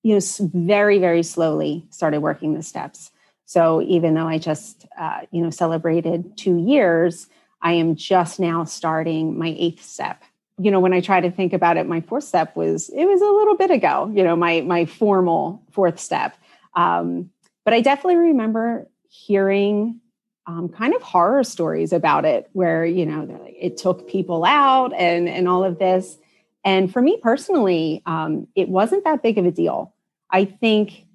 you 0.04 0.14
know 0.14 0.22
very 0.54 1.00
very 1.00 1.24
slowly 1.24 1.86
started 1.90 2.20
working 2.20 2.54
the 2.54 2.64
steps 2.64 3.12
so 3.46 3.82
even 3.82 4.14
though 4.14 4.28
i 4.28 4.38
just 4.38 4.86
uh, 4.98 5.22
you 5.32 5.42
know 5.42 5.50
celebrated 5.50 6.38
two 6.38 6.58
years 6.58 7.28
i 7.62 7.74
am 7.74 7.96
just 7.96 8.40
now 8.40 8.64
starting 8.64 9.38
my 9.38 9.54
eighth 9.58 9.84
step 9.84 10.24
you 10.60 10.70
know 10.70 10.80
when 10.80 10.94
i 10.94 11.02
try 11.02 11.20
to 11.20 11.32
think 11.32 11.54
about 11.54 11.78
it 11.78 11.88
my 11.88 12.02
fourth 12.02 12.24
step 12.24 12.56
was 12.56 12.90
it 12.90 13.06
was 13.06 13.22
a 13.22 13.26
little 13.26 13.56
bit 13.56 13.72
ago 13.72 14.12
you 14.14 14.24
know 14.24 14.36
my 14.36 14.62
my 14.62 14.86
formal 14.86 15.64
fourth 15.72 16.00
step 16.00 16.38
um, 16.76 17.30
but 17.66 17.74
i 17.74 17.82
definitely 17.82 18.18
remember 18.18 18.88
hearing 19.10 20.00
um, 20.46 20.70
kind 20.70 20.94
of 20.96 21.02
horror 21.02 21.44
stories 21.44 21.94
about 21.94 22.26
it 22.26 22.50
where 22.54 22.86
you 22.86 23.06
know 23.06 23.24
like, 23.44 23.56
it 23.60 23.78
took 23.78 24.08
people 24.08 24.44
out 24.46 24.94
and 24.94 25.28
and 25.30 25.48
all 25.48 25.64
of 25.64 25.80
this 25.80 26.18
and 26.64 26.92
for 26.92 27.02
me 27.02 27.18
personally, 27.22 28.02
um, 28.06 28.48
it 28.56 28.70
wasn't 28.70 29.04
that 29.06 29.24
big 29.24 29.38
of 29.38 29.46
a 29.46 29.52
deal. 29.52 29.94
I 30.30 30.46
think, 30.46 31.06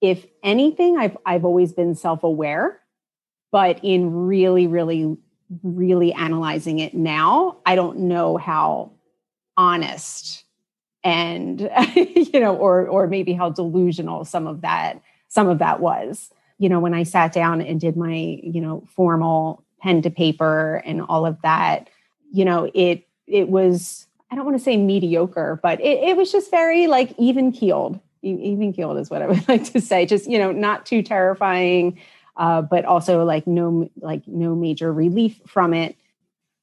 if 0.00 0.26
anything, 0.42 0.96
I've 0.96 1.16
I've 1.26 1.44
always 1.44 1.72
been 1.72 1.94
self 1.94 2.22
aware, 2.22 2.80
but 3.52 3.80
in 3.82 4.10
really, 4.12 4.66
really, 4.66 5.16
really 5.62 6.12
analyzing 6.12 6.78
it 6.78 6.94
now, 6.94 7.58
I 7.66 7.74
don't 7.74 8.00
know 8.00 8.36
how 8.36 8.92
honest 9.56 10.44
and 11.02 11.60
you 11.94 12.40
know, 12.40 12.56
or 12.56 12.86
or 12.86 13.06
maybe 13.06 13.32
how 13.32 13.50
delusional 13.50 14.24
some 14.24 14.46
of 14.46 14.62
that 14.62 15.00
some 15.28 15.48
of 15.48 15.58
that 15.58 15.80
was. 15.80 16.30
You 16.58 16.68
know, 16.68 16.80
when 16.80 16.94
I 16.94 17.04
sat 17.04 17.32
down 17.32 17.60
and 17.60 17.80
did 17.80 17.96
my 17.96 18.38
you 18.42 18.60
know 18.60 18.86
formal 18.94 19.64
pen 19.80 20.02
to 20.02 20.10
paper 20.10 20.82
and 20.84 21.02
all 21.02 21.24
of 21.24 21.40
that, 21.42 21.88
you 22.32 22.44
know, 22.44 22.70
it 22.74 23.06
it 23.26 23.48
was 23.48 24.06
I 24.30 24.36
don't 24.36 24.44
want 24.44 24.58
to 24.58 24.62
say 24.62 24.76
mediocre, 24.76 25.58
but 25.62 25.80
it, 25.80 26.10
it 26.10 26.16
was 26.16 26.30
just 26.30 26.50
very 26.50 26.86
like 26.86 27.14
even 27.18 27.52
keeled. 27.52 27.98
Even 28.22 28.74
keeled 28.74 28.98
is 28.98 29.08
what 29.08 29.22
I 29.22 29.26
would 29.26 29.48
like 29.48 29.72
to 29.72 29.80
say. 29.80 30.04
Just 30.04 30.28
you 30.30 30.38
know, 30.38 30.52
not 30.52 30.84
too 30.84 31.02
terrifying, 31.02 31.98
uh, 32.40 32.62
but 32.62 32.86
also 32.86 33.22
like 33.22 33.46
no 33.46 33.90
like 34.00 34.26
no 34.26 34.54
major 34.54 34.90
relief 34.90 35.38
from 35.46 35.74
it. 35.74 35.94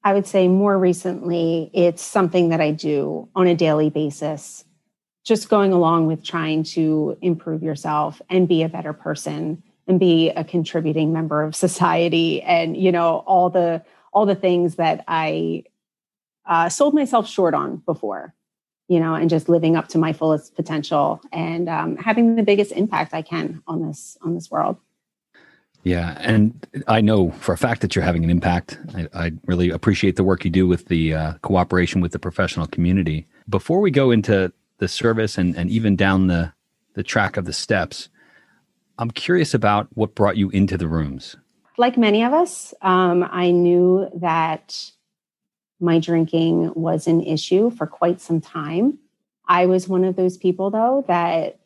I 0.04 0.14
would 0.14 0.26
say 0.26 0.48
more 0.48 0.78
recently, 0.78 1.70
it's 1.72 2.02
something 2.02 2.50
that 2.50 2.60
I 2.60 2.72
do 2.72 3.30
on 3.36 3.46
a 3.46 3.54
daily 3.54 3.92
basis, 3.92 4.66
just 5.24 5.50
going 5.50 5.72
along 5.72 6.08
with 6.08 6.24
trying 6.24 6.64
to 6.64 7.16
improve 7.22 7.62
yourself 7.62 8.20
and 8.28 8.48
be 8.48 8.64
a 8.64 8.70
better 8.70 8.92
person 8.92 9.62
and 9.88 10.00
be 10.00 10.32
a 10.32 10.44
contributing 10.44 11.14
member 11.14 11.44
of 11.44 11.56
society 11.56 12.42
and 12.42 12.76
you 12.76 12.92
know 12.92 13.24
all 13.28 13.50
the 13.52 13.84
all 14.14 14.26
the 14.26 14.36
things 14.36 14.76
that 14.76 15.04
i 15.08 15.64
uh, 16.48 16.70
sold 16.70 16.94
myself 16.94 17.28
short 17.28 17.54
on 17.54 17.78
before 17.86 18.34
you 18.88 19.00
know 19.00 19.14
and 19.14 19.30
just 19.30 19.48
living 19.48 19.76
up 19.76 19.88
to 19.88 19.98
my 19.98 20.12
fullest 20.12 20.56
potential 20.56 21.22
and 21.32 21.70
um, 21.70 21.96
having 21.98 22.36
the 22.36 22.44
biggest 22.44 22.72
impact 22.74 23.14
i 23.14 23.22
can 23.22 23.62
on 23.68 23.86
this 23.88 24.18
on 24.22 24.34
this 24.34 24.52
world 24.52 24.78
yeah, 25.84 26.18
and 26.20 26.68
I 26.88 27.02
know 27.02 27.32
for 27.32 27.54
a 27.54 27.58
fact 27.58 27.82
that 27.82 27.96
you're 27.96 28.04
having 28.04 28.24
an 28.24 28.30
impact. 28.30 28.78
I, 28.94 29.08
I 29.14 29.32
really 29.46 29.70
appreciate 29.70 30.18
the 30.18 30.24
work 30.24 30.44
you 30.44 30.52
do 30.52 30.68
with 30.68 30.88
the 30.88 31.14
uh, 31.14 31.34
cooperation 31.42 32.02
with 32.02 32.12
the 32.12 32.20
professional 32.20 32.68
community. 32.68 33.26
Before 33.48 33.80
we 33.80 33.90
go 33.90 34.12
into 34.12 34.52
the 34.80 34.88
service 34.88 35.38
and, 35.38 35.56
and 35.56 35.70
even 35.70 35.96
down 35.96 36.28
the, 36.28 36.52
the 36.96 37.04
track 37.04 37.38
of 37.38 37.46
the 37.46 37.54
steps, 37.54 38.10
I'm 38.98 39.12
curious 39.12 39.54
about 39.54 39.88
what 39.94 40.16
brought 40.16 40.38
you 40.38 40.50
into 40.50 40.78
the 40.78 40.88
rooms. 40.88 41.36
Like 41.78 41.98
many 41.98 42.24
of 42.24 42.34
us, 42.34 42.74
um, 42.82 43.28
I 43.32 43.52
knew 43.52 44.10
that 44.16 44.92
my 45.80 46.00
drinking 46.00 46.74
was 46.74 47.08
an 47.08 47.22
issue 47.22 47.70
for 47.70 47.86
quite 47.86 48.20
some 48.20 48.42
time. 48.42 48.98
I 49.48 49.68
was 49.68 49.88
one 49.88 50.04
of 50.04 50.16
those 50.16 50.36
people, 50.36 50.72
though, 50.72 51.06
that 51.08 51.60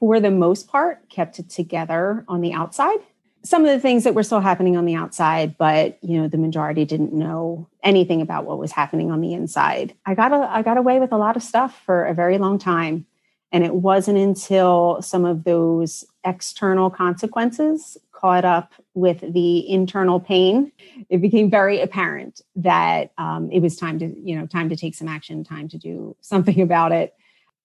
for 0.00 0.20
the 0.20 0.30
most 0.30 0.68
part 0.68 1.08
kept 1.08 1.38
it 1.38 1.48
together 1.48 2.24
on 2.28 2.40
the 2.40 2.52
outside 2.52 2.98
some 3.46 3.64
of 3.64 3.70
the 3.70 3.78
things 3.78 4.04
that 4.04 4.14
were 4.14 4.24
still 4.24 4.40
happening 4.40 4.76
on 4.76 4.86
the 4.86 4.96
outside, 4.96 5.56
but 5.56 6.02
you 6.02 6.20
know, 6.20 6.26
the 6.26 6.36
majority 6.36 6.84
didn't 6.84 7.12
know 7.12 7.68
anything 7.82 8.20
about 8.20 8.44
what 8.44 8.58
was 8.58 8.72
happening 8.72 9.10
on 9.10 9.20
the 9.20 9.32
inside. 9.32 9.94
I 10.04 10.14
got 10.14 10.32
a, 10.32 10.50
I 10.50 10.62
got 10.62 10.78
away 10.78 10.98
with 10.98 11.12
a 11.12 11.16
lot 11.16 11.36
of 11.36 11.42
stuff 11.42 11.80
for 11.86 12.04
a 12.04 12.14
very 12.14 12.38
long 12.38 12.58
time. 12.58 13.06
And 13.52 13.64
it 13.64 13.74
wasn't 13.74 14.18
until 14.18 15.00
some 15.00 15.24
of 15.24 15.44
those 15.44 16.04
external 16.24 16.90
consequences 16.90 17.96
caught 18.10 18.44
up 18.44 18.72
with 18.94 19.20
the 19.20 19.70
internal 19.70 20.18
pain, 20.18 20.72
it 21.08 21.20
became 21.20 21.48
very 21.48 21.80
apparent 21.80 22.40
that 22.56 23.12
um, 23.18 23.48
it 23.52 23.60
was 23.60 23.76
time 23.76 24.00
to, 24.00 24.06
you 24.06 24.36
know, 24.36 24.46
time 24.46 24.68
to 24.70 24.76
take 24.76 24.94
some 24.96 25.06
action, 25.06 25.44
time 25.44 25.68
to 25.68 25.78
do 25.78 26.16
something 26.20 26.60
about 26.68 26.90
it. 26.90 27.14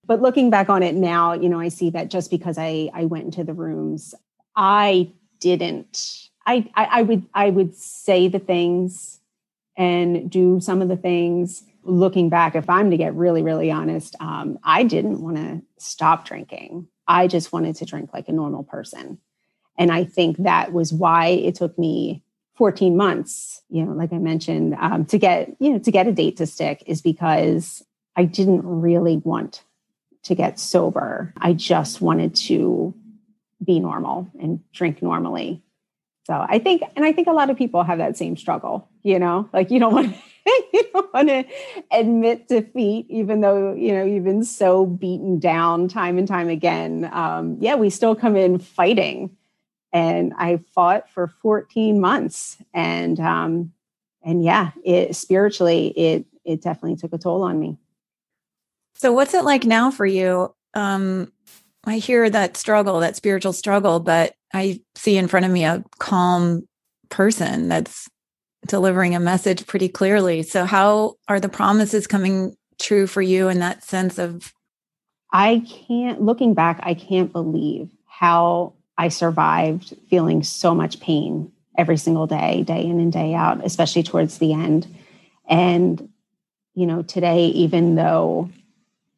But 0.05 0.21
looking 0.21 0.51
back 0.51 0.69
on 0.69 0.83
it 0.83 0.93
now, 0.93 1.33
you 1.33 1.49
know, 1.49 1.59
I 1.59 1.69
see 1.69 1.89
that 1.91 2.09
just 2.09 2.29
because 2.29 2.57
I 2.59 2.89
I 2.93 3.05
went 3.05 3.25
into 3.25 3.43
the 3.43 3.53
rooms, 3.53 4.13
I 4.55 5.11
didn't. 5.41 6.29
I, 6.45 6.69
I, 6.75 6.85
I 6.85 7.01
would 7.01 7.25
I 7.33 7.49
would 7.49 7.75
say 7.75 8.29
the 8.29 8.39
things 8.39 9.19
and 9.75 10.31
do 10.31 10.61
some 10.61 10.81
of 10.81 10.87
the 10.87 10.95
things. 10.95 11.63
Looking 11.83 12.29
back, 12.29 12.55
if 12.55 12.69
I'm 12.69 12.91
to 12.91 12.97
get 12.97 13.15
really 13.15 13.41
really 13.41 13.71
honest, 13.71 14.15
um, 14.19 14.59
I 14.63 14.83
didn't 14.83 15.21
want 15.21 15.37
to 15.37 15.61
stop 15.77 16.25
drinking. 16.25 16.87
I 17.07 17.27
just 17.27 17.51
wanted 17.51 17.75
to 17.77 17.85
drink 17.85 18.11
like 18.13 18.29
a 18.29 18.31
normal 18.33 18.63
person, 18.63 19.17
and 19.77 19.91
I 19.91 20.03
think 20.03 20.37
that 20.37 20.71
was 20.71 20.93
why 20.93 21.27
it 21.27 21.55
took 21.55 21.77
me 21.79 22.23
14 22.55 22.95
months. 22.95 23.63
You 23.69 23.83
know, 23.83 23.93
like 23.93 24.13
I 24.13 24.19
mentioned, 24.19 24.77
um, 24.79 25.05
to 25.05 25.17
get 25.17 25.55
you 25.59 25.71
know 25.71 25.79
to 25.79 25.91
get 25.91 26.07
a 26.07 26.11
date 26.11 26.37
to 26.37 26.45
stick 26.45 26.83
is 26.85 27.01
because 27.01 27.83
I 28.15 28.25
didn't 28.25 28.61
really 28.63 29.17
want 29.17 29.63
to 30.23 30.35
get 30.35 30.59
sober. 30.59 31.33
I 31.37 31.53
just 31.53 32.01
wanted 32.01 32.35
to 32.35 32.93
be 33.63 33.79
normal 33.79 34.29
and 34.39 34.59
drink 34.71 35.01
normally. 35.01 35.61
So 36.25 36.33
I 36.47 36.59
think, 36.59 36.83
and 36.95 37.03
I 37.03 37.11
think 37.11 37.27
a 37.27 37.33
lot 37.33 37.49
of 37.49 37.57
people 37.57 37.83
have 37.83 37.97
that 37.97 38.17
same 38.17 38.37
struggle, 38.37 38.87
you 39.03 39.19
know, 39.19 39.49
like 39.53 39.71
you 39.71 39.79
don't 39.79 39.93
want 39.93 40.13
to, 40.13 40.21
you 40.73 40.83
don't 40.93 41.13
want 41.13 41.27
to 41.29 41.45
admit 41.91 42.47
defeat, 42.47 43.07
even 43.09 43.41
though, 43.41 43.73
you 43.73 43.91
know, 43.91 44.03
you've 44.03 44.23
been 44.23 44.43
so 44.43 44.85
beaten 44.85 45.39
down 45.39 45.87
time 45.87 46.17
and 46.17 46.27
time 46.27 46.49
again. 46.49 47.09
Um, 47.11 47.57
yeah, 47.59 47.75
we 47.75 47.89
still 47.89 48.15
come 48.15 48.35
in 48.35 48.59
fighting. 48.59 49.35
And 49.93 50.33
I 50.37 50.61
fought 50.73 51.09
for 51.09 51.27
14 51.27 51.99
months 51.99 52.57
and, 52.73 53.19
um, 53.19 53.73
and 54.23 54.43
yeah, 54.43 54.71
it 54.85 55.15
spiritually, 55.15 55.87
it, 55.87 56.25
it 56.45 56.61
definitely 56.61 56.95
took 56.95 57.11
a 57.13 57.17
toll 57.17 57.43
on 57.43 57.59
me. 57.59 57.77
So 58.93 59.11
what's 59.11 59.33
it 59.33 59.43
like 59.43 59.65
now 59.65 59.91
for 59.91 60.05
you? 60.05 60.53
Um, 60.73 61.33
I 61.83 61.97
hear 61.97 62.29
that 62.29 62.57
struggle, 62.57 62.99
that 62.99 63.15
spiritual 63.15 63.53
struggle, 63.53 63.99
but 63.99 64.33
I 64.53 64.81
see 64.95 65.17
in 65.17 65.27
front 65.27 65.45
of 65.45 65.51
me 65.51 65.65
a 65.65 65.83
calm 65.99 66.67
person 67.09 67.69
that's 67.69 68.07
delivering 68.67 69.15
a 69.15 69.19
message 69.19 69.65
pretty 69.65 69.89
clearly. 69.89 70.43
So, 70.43 70.65
how 70.65 71.15
are 71.27 71.39
the 71.39 71.49
promises 71.49 72.07
coming 72.07 72.55
true 72.79 73.07
for 73.07 73.21
you 73.21 73.49
in 73.49 73.59
that 73.59 73.83
sense 73.83 74.19
of? 74.19 74.53
I 75.33 75.63
can't, 75.87 76.21
looking 76.21 76.53
back, 76.53 76.79
I 76.83 76.93
can't 76.93 77.31
believe 77.31 77.89
how 78.05 78.73
I 78.97 79.07
survived 79.07 79.95
feeling 80.09 80.43
so 80.43 80.75
much 80.75 80.99
pain 80.99 81.51
every 81.77 81.97
single 81.97 82.27
day, 82.27 82.63
day 82.63 82.83
in 82.85 82.99
and 82.99 83.11
day 83.11 83.33
out, 83.33 83.65
especially 83.65 84.03
towards 84.03 84.37
the 84.37 84.53
end. 84.53 84.87
And, 85.47 86.09
you 86.75 86.85
know, 86.85 87.01
today, 87.01 87.47
even 87.47 87.95
though 87.95 88.49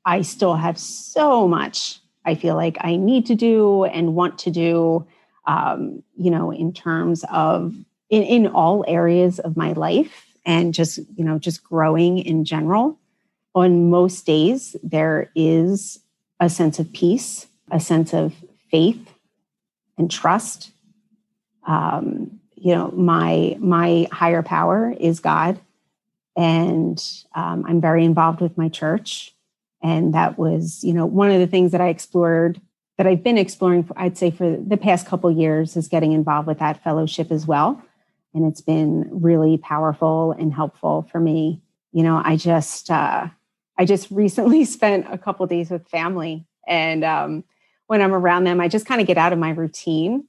I 0.05 0.21
still 0.21 0.55
have 0.55 0.77
so 0.77 1.47
much 1.47 1.99
I 2.25 2.35
feel 2.35 2.55
like 2.55 2.77
I 2.81 2.95
need 2.95 3.25
to 3.27 3.35
do 3.35 3.83
and 3.85 4.15
want 4.15 4.39
to 4.39 4.51
do, 4.51 5.05
um, 5.45 6.03
you 6.15 6.31
know, 6.31 6.51
in 6.51 6.73
terms 6.73 7.23
of 7.31 7.75
in, 8.09 8.23
in 8.23 8.47
all 8.47 8.85
areas 8.87 9.39
of 9.39 9.57
my 9.57 9.73
life 9.73 10.25
and 10.45 10.73
just, 10.73 10.99
you 11.15 11.23
know, 11.23 11.39
just 11.39 11.63
growing 11.63 12.19
in 12.19 12.45
general. 12.45 12.99
On 13.55 13.89
most 13.89 14.25
days, 14.25 14.75
there 14.83 15.31
is 15.35 15.99
a 16.39 16.49
sense 16.49 16.79
of 16.79 16.91
peace, 16.93 17.47
a 17.71 17.79
sense 17.79 18.13
of 18.13 18.33
faith 18.71 19.13
and 19.97 20.09
trust. 20.09 20.71
Um, 21.67 22.39
you 22.55 22.73
know, 22.73 22.91
my 22.91 23.57
my 23.59 24.07
higher 24.11 24.41
power 24.41 24.93
is 24.99 25.19
God, 25.19 25.59
and 26.35 27.03
um, 27.35 27.65
I'm 27.67 27.81
very 27.81 28.05
involved 28.05 28.41
with 28.41 28.57
my 28.57 28.69
church 28.69 29.32
and 29.83 30.13
that 30.13 30.39
was 30.39 30.83
you 30.83 30.93
know 30.93 31.05
one 31.05 31.29
of 31.29 31.39
the 31.39 31.47
things 31.47 31.71
that 31.71 31.81
i 31.81 31.89
explored 31.89 32.59
that 32.97 33.05
i've 33.05 33.23
been 33.23 33.37
exploring 33.37 33.83
for, 33.83 33.97
i'd 33.99 34.17
say 34.17 34.31
for 34.31 34.57
the 34.57 34.77
past 34.77 35.05
couple 35.05 35.29
years 35.29 35.75
is 35.77 35.87
getting 35.87 36.13
involved 36.13 36.47
with 36.47 36.59
that 36.59 36.81
fellowship 36.83 37.31
as 37.31 37.45
well. 37.45 37.81
And 38.35 38.47
it's 38.47 38.61
been 38.61 39.07
really 39.11 39.59
powerful 39.59 40.31
and 40.31 40.51
helpful 40.51 41.07
for 41.11 41.19
me. 41.19 41.61
You 41.91 42.03
know 42.03 42.21
i 42.23 42.35
just 42.35 42.89
uh, 42.89 43.27
i 43.77 43.85
just 43.85 44.09
recently 44.09 44.65
spent 44.77 45.05
a 45.11 45.17
couple 45.17 45.45
days 45.45 45.69
with 45.69 45.87
family. 45.87 46.45
And 46.65 47.03
um, 47.03 47.43
when 47.87 48.01
i'm 48.01 48.13
around 48.13 48.45
them 48.45 48.61
i 48.61 48.67
just 48.67 48.85
kind 48.85 49.01
of 49.01 49.07
get 49.07 49.17
out 49.17 49.33
of 49.33 49.39
my 49.39 49.49
routine 49.49 50.25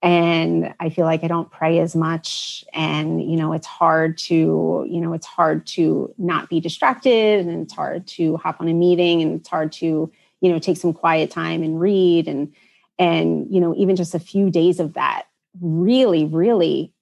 and 0.00 0.74
i 0.78 0.88
feel 0.90 1.04
like 1.04 1.24
i 1.24 1.28
don't 1.28 1.50
pray 1.50 1.80
as 1.80 1.96
much. 1.96 2.64
And 2.72 3.20
you 3.30 3.36
know 3.36 3.52
it's 3.52 3.66
hard 3.66 4.18
to 4.18 4.86
you 4.88 5.00
know 5.00 5.12
it's 5.12 5.26
hard 5.26 5.66
to 5.68 6.14
not 6.18 6.48
be 6.48 6.60
distracted. 6.60 7.46
And 7.46 7.62
it's 7.62 7.72
hard 7.72 8.06
to 8.08 8.36
hop 8.36 8.60
on 8.60 8.68
a 8.68 8.74
meeting. 8.74 9.22
And 9.22 9.40
it's 9.40 9.48
hard 9.48 9.72
to 9.72 10.10
you 10.40 10.52
know 10.52 10.58
take 10.58 10.76
some 10.76 10.92
quiet 10.92 11.30
time 11.30 11.62
and 11.62 11.80
read. 11.80 12.28
And 12.28 12.54
and 12.98 13.52
you 13.52 13.60
know 13.60 13.74
even 13.76 13.96
just 13.96 14.14
a 14.14 14.20
few 14.20 14.50
days 14.50 14.80
of 14.80 14.94
that 14.94 15.26
really 15.60 16.24
really 16.24 16.92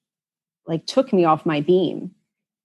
like 0.67 0.87
took 0.87 1.13
me 1.13 1.25
off 1.25 1.47
my 1.47 1.61
beam. 1.61 2.13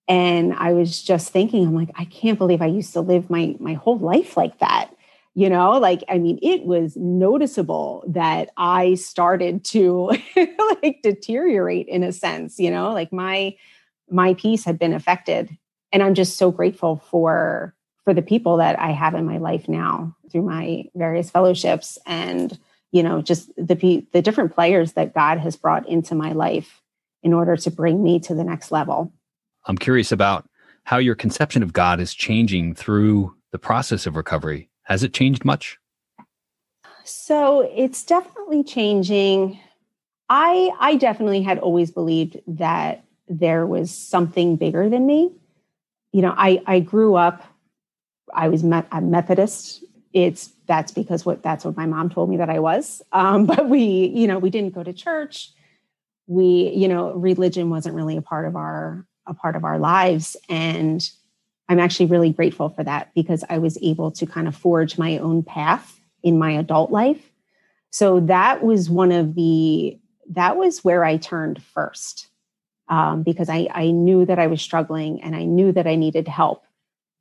And 0.08 0.54
i 0.54 0.74
was 0.74 1.02
just 1.02 1.30
thinking 1.30 1.66
i'm 1.66 1.76
like 1.76 1.92
i 1.96 2.06
can't 2.06 2.38
believe 2.38 2.62
i 2.62 2.66
used 2.66 2.94
to 2.94 3.02
live 3.02 3.30
my 3.30 3.56
my 3.60 3.74
whole 3.74 4.00
life 4.00 4.36
like 4.36 4.58
that 4.60 4.94
you 5.34 5.50
know 5.50 5.72
like 5.72 6.04
i 6.10 6.18
mean 6.18 6.38
it 6.42 6.66
was 6.66 6.96
noticeable 6.98 8.04
that 8.08 8.50
i 8.58 8.94
started 8.96 9.64
to 9.64 10.12
like 10.84 11.00
deteriorate 11.04 11.88
in 11.88 12.04
a 12.04 12.12
sense 12.12 12.60
you 12.60 12.70
know 12.70 12.92
like 12.92 13.12
my 13.14 13.56
my 14.10 14.34
peace 14.34 14.66
had 14.66 14.78
been 14.78 14.94
affected. 14.94 15.58
And 15.94 16.04
i'm 16.04 16.14
just 16.14 16.38
so 16.38 16.52
grateful 16.52 16.98
for 17.10 17.76
for 18.06 18.14
the 18.14 18.22
people 18.22 18.58
that 18.58 18.80
i 18.80 18.92
have 18.92 19.14
in 19.14 19.26
my 19.26 19.38
life 19.38 19.68
now 19.68 20.16
through 20.32 20.44
my 20.44 20.86
various 20.96 21.30
fellowships 21.30 21.98
and 22.06 22.58
you 22.92 23.04
know 23.04 23.22
just 23.22 23.54
the 23.58 24.06
the 24.14 24.22
different 24.22 24.54
players 24.54 24.94
that 24.94 25.14
god 25.14 25.38
has 25.40 25.56
brought 25.56 25.88
into 25.88 26.16
my 26.16 26.32
life 26.32 26.82
in 27.24 27.34
order 27.34 27.56
to 27.56 27.70
bring 27.70 28.02
me 28.02 28.20
to 28.20 28.34
the 28.34 28.44
next 28.44 28.72
level. 28.72 29.14
I'm 29.66 29.78
curious 29.78 30.12
about 30.12 30.50
how 30.86 30.98
your 30.98 31.14
conception 31.14 31.62
of 31.62 31.74
god 31.74 32.00
is 32.00 32.14
changing 32.14 32.74
through 32.74 33.36
the 33.52 33.60
process 33.60 34.06
of 34.06 34.16
recovery 34.16 34.71
has 34.92 35.04
it 35.04 35.14
changed 35.14 35.46
much? 35.46 35.80
So 37.06 37.62
it's 37.74 38.04
definitely 38.04 38.62
changing. 38.62 39.58
I 40.28 40.72
I 40.80 40.96
definitely 40.96 41.42
had 41.42 41.60
always 41.60 41.92
believed 41.92 42.42
that 42.46 43.06
there 43.30 43.66
was 43.66 43.90
something 43.90 44.58
bigger 44.58 44.90
than 44.90 45.08
me. 45.08 45.32
You 46.12 46.22
know, 46.22 46.34
I 46.38 46.62
I 46.68 46.82
grew 46.82 47.16
up. 47.16 47.42
I 48.34 48.50
was 48.50 48.64
met, 48.64 48.86
a 48.92 49.00
Methodist. 49.00 49.84
It's 50.12 50.52
that's 50.68 50.92
because 50.92 51.26
what 51.26 51.42
that's 51.42 51.64
what 51.64 51.78
my 51.78 51.86
mom 51.86 52.10
told 52.10 52.30
me 52.30 52.36
that 52.38 52.50
I 52.50 52.60
was. 52.60 53.02
Um, 53.14 53.46
but 53.52 53.70
we, 53.70 54.12
you 54.14 54.28
know, 54.28 54.40
we 54.40 54.50
didn't 54.50 54.74
go 54.74 54.84
to 54.84 54.92
church. 54.92 55.52
We, 56.28 56.74
you 56.76 56.90
know, 56.90 57.14
religion 57.14 57.70
wasn't 57.70 57.96
really 57.96 58.18
a 58.18 58.22
part 58.22 58.46
of 58.46 58.58
our 58.58 59.08
a 59.26 59.34
part 59.34 59.56
of 59.56 59.64
our 59.64 59.80
lives, 59.80 60.36
and 60.50 61.10
I'm 61.72 61.80
actually 61.80 62.08
really 62.08 62.34
grateful 62.34 62.68
for 62.68 62.84
that 62.84 63.14
because 63.16 63.46
I 63.50 63.60
was 63.60 63.78
able 63.82 64.12
to 64.12 64.26
kind 64.26 64.46
of 64.50 64.58
forge 64.58 64.98
my 64.98 65.20
own 65.20 65.42
path 65.42 66.02
in 66.22 66.38
my 66.38 66.52
adult 66.52 66.92
life. 66.92 67.32
So 67.92 68.20
that 68.20 68.62
was 68.62 68.90
one 68.90 69.14
of 69.14 69.36
the, 69.36 69.98
that 70.32 70.58
was 70.58 70.84
where 70.84 71.06
I 71.06 71.16
turned 71.16 71.64
first 71.64 72.28
um, 72.90 73.24
because 73.24 73.48
I, 73.48 73.70
I 73.74 73.92
knew 73.92 74.26
that 74.26 74.38
I 74.38 74.48
was 74.48 74.62
struggling 74.62 75.24
and 75.24 75.34
I 75.34 75.46
knew 75.46 75.72
that 75.72 75.88
I 75.88 75.96
needed 75.96 76.28
help. 76.28 76.66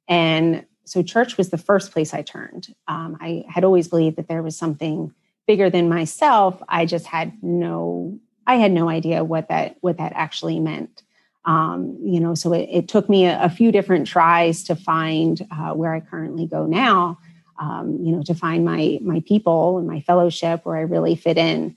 And 0.08 0.66
so 0.84 1.00
church 1.00 1.36
was 1.36 1.50
the 1.50 1.56
first 1.56 1.92
place 1.92 2.12
I 2.12 2.22
turned. 2.22 2.74
Um, 2.88 3.18
I 3.20 3.44
had 3.48 3.62
always 3.62 3.86
believed 3.86 4.16
that 4.16 4.26
there 4.26 4.42
was 4.42 4.58
something 4.58 5.14
bigger 5.46 5.70
than 5.70 5.88
myself. 5.88 6.60
I 6.68 6.86
just 6.86 7.06
had 7.06 7.40
no, 7.40 8.18
I 8.48 8.56
had 8.56 8.72
no 8.72 8.88
idea 8.88 9.22
what 9.22 9.48
that 9.48 9.76
what 9.80 9.98
that 9.98 10.12
actually 10.16 10.58
meant. 10.58 11.04
Um, 11.44 11.98
you 12.02 12.20
know, 12.20 12.34
so 12.34 12.52
it, 12.52 12.68
it 12.70 12.88
took 12.88 13.08
me 13.08 13.24
a, 13.24 13.42
a, 13.42 13.48
few 13.48 13.72
different 13.72 14.06
tries 14.06 14.62
to 14.64 14.76
find 14.76 15.46
uh, 15.50 15.72
where 15.72 15.94
I 15.94 16.00
currently 16.00 16.46
go 16.46 16.66
now. 16.66 17.18
Um, 17.58 17.98
you 18.02 18.12
know, 18.12 18.22
to 18.24 18.34
find 18.34 18.64
my 18.64 18.98
my 19.02 19.22
people 19.26 19.78
and 19.78 19.86
my 19.86 20.00
fellowship 20.00 20.64
where 20.64 20.76
I 20.76 20.82
really 20.82 21.14
fit 21.14 21.38
in. 21.38 21.76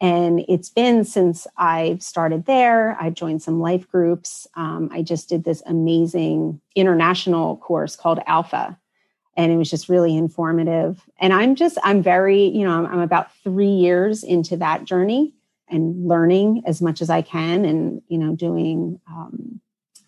And 0.00 0.44
it's 0.48 0.68
been 0.68 1.04
since 1.04 1.46
I've 1.56 2.02
started 2.02 2.46
there. 2.46 2.96
I've 3.00 3.14
joined 3.14 3.42
some 3.42 3.60
life 3.60 3.88
groups. 3.88 4.46
Um, 4.54 4.88
I 4.92 5.02
just 5.02 5.28
did 5.28 5.44
this 5.44 5.62
amazing 5.66 6.60
international 6.74 7.56
course 7.58 7.96
called 7.96 8.20
Alpha, 8.26 8.78
and 9.36 9.52
it 9.52 9.56
was 9.56 9.70
just 9.70 9.88
really 9.88 10.16
informative. 10.16 11.02
And 11.18 11.32
I'm 11.32 11.54
just, 11.54 11.78
I'm 11.82 12.02
very, 12.02 12.44
you 12.44 12.64
know, 12.64 12.72
I'm, 12.72 12.86
I'm 12.86 13.00
about 13.00 13.34
three 13.42 13.66
years 13.66 14.24
into 14.24 14.56
that 14.58 14.84
journey 14.84 15.33
and 15.68 16.06
learning 16.06 16.62
as 16.66 16.82
much 16.82 17.00
as 17.00 17.10
I 17.10 17.22
can, 17.22 17.64
and 17.64 18.02
you 18.08 18.18
know, 18.18 18.34
doing, 18.34 19.00
um, 19.08 19.60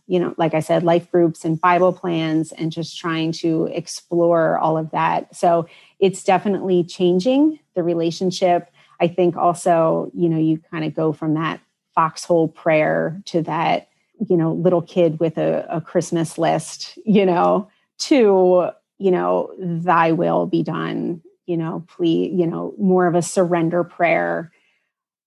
you 0.07 0.21
know, 0.21 0.35
like 0.37 0.55
I 0.55 0.61
said, 0.61 0.83
life 0.83 1.11
groups 1.11 1.45
and 1.45 1.61
Bible 1.61 1.93
plans, 1.93 2.53
and 2.53 2.71
just 2.71 2.99
trying 2.99 3.33
to 3.33 3.67
explore 3.67 4.59
all 4.59 4.79
of 4.79 4.91
that. 4.91 5.35
So 5.35 5.67
it's 5.99 6.23
definitely 6.25 6.85
changing 6.85 7.59
the 7.75 7.83
relationship 7.83 8.71
I 9.01 9.09
think 9.09 9.37
also, 9.37 10.11
you 10.15 10.29
know, 10.29 10.39
you 10.39 10.59
kind 10.71 10.85
of 10.85 10.95
go 10.95 11.13
from 11.13 11.35
that 11.35 11.61
foxhole 11.95 12.49
prayer 12.49 13.21
to 13.27 13.43
that, 13.43 13.89
you 14.29 14.37
know, 14.37 14.53
little 14.53 14.83
kid 14.83 15.21
with 15.21 15.39
a, 15.39 15.67
a 15.71 15.81
Christmas 15.81 16.39
list, 16.39 16.99
you 17.05 17.27
know, 17.27 17.69
to, 17.99 18.71
you 18.99 19.11
know, 19.11 19.53
thy 19.59 20.13
will 20.13 20.47
be 20.47 20.63
done, 20.63 21.23
you 21.47 21.57
know, 21.57 21.85
please, 21.89 22.33
you 22.35 22.47
know, 22.47 22.75
more 22.79 23.07
of 23.07 23.15
a 23.15 23.23
surrender 23.23 23.85
prayer, 23.85 24.51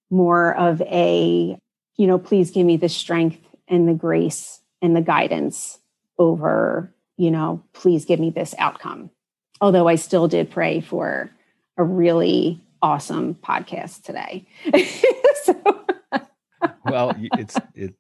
more 0.10 0.56
of 0.56 0.82
a, 0.82 1.58
you 1.98 2.08
know, 2.08 2.18
please 2.18 2.51
give 2.51 2.66
me 2.66 2.78
the 2.78 2.89
strength 2.89 3.39
and 3.68 3.88
the 3.88 3.94
grace 3.94 4.62
and 4.82 4.96
the 4.96 5.01
guidance 5.01 5.80
over, 6.18 6.94
you 7.18 7.32
know, 7.32 7.63
please 7.74 8.06
give 8.06 8.20
me 8.20 8.30
this 8.30 8.56
outcome. 8.58 9.10
Although 9.62 9.88
I 9.88 9.96
still 9.96 10.28
did 10.28 10.50
pray 10.50 10.82
for 10.82 11.30
a 11.78 11.84
really 11.84 12.62
awesome 12.82 13.36
podcast 13.36 14.04
today. 14.04 14.48
so. 15.44 15.86
well, 16.86 17.13
it's 17.38 17.58
it. 17.75 17.96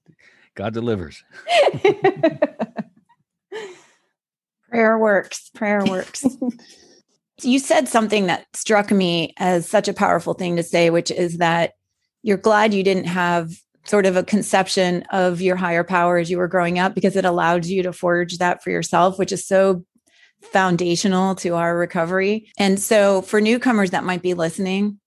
God 0.55 0.73
delivers. 0.73 1.23
Prayer 4.69 4.97
works. 4.97 5.49
Prayer 5.55 5.83
works. 5.85 6.25
you 7.41 7.59
said 7.59 7.87
something 7.87 8.27
that 8.27 8.45
struck 8.53 8.91
me 8.91 9.33
as 9.37 9.67
such 9.67 9.87
a 9.87 9.93
powerful 9.93 10.33
thing 10.33 10.57
to 10.57 10.63
say, 10.63 10.89
which 10.89 11.11
is 11.11 11.37
that 11.37 11.73
you're 12.21 12.37
glad 12.37 12.73
you 12.73 12.83
didn't 12.83 13.05
have 13.05 13.51
sort 13.85 14.05
of 14.05 14.15
a 14.15 14.23
conception 14.23 15.03
of 15.11 15.41
your 15.41 15.55
higher 15.55 15.83
power 15.83 16.17
as 16.17 16.29
you 16.29 16.37
were 16.37 16.47
growing 16.47 16.77
up 16.77 16.93
because 16.93 17.15
it 17.15 17.25
allowed 17.25 17.65
you 17.65 17.83
to 17.83 17.93
forge 17.93 18.37
that 18.37 18.63
for 18.63 18.69
yourself, 18.69 19.17
which 19.17 19.31
is 19.31 19.45
so 19.45 19.83
foundational 20.41 21.35
to 21.35 21.55
our 21.55 21.77
recovery. 21.77 22.51
And 22.57 22.79
so, 22.79 23.21
for 23.21 23.41
newcomers 23.41 23.91
that 23.91 24.03
might 24.03 24.21
be 24.21 24.33
listening, 24.33 24.99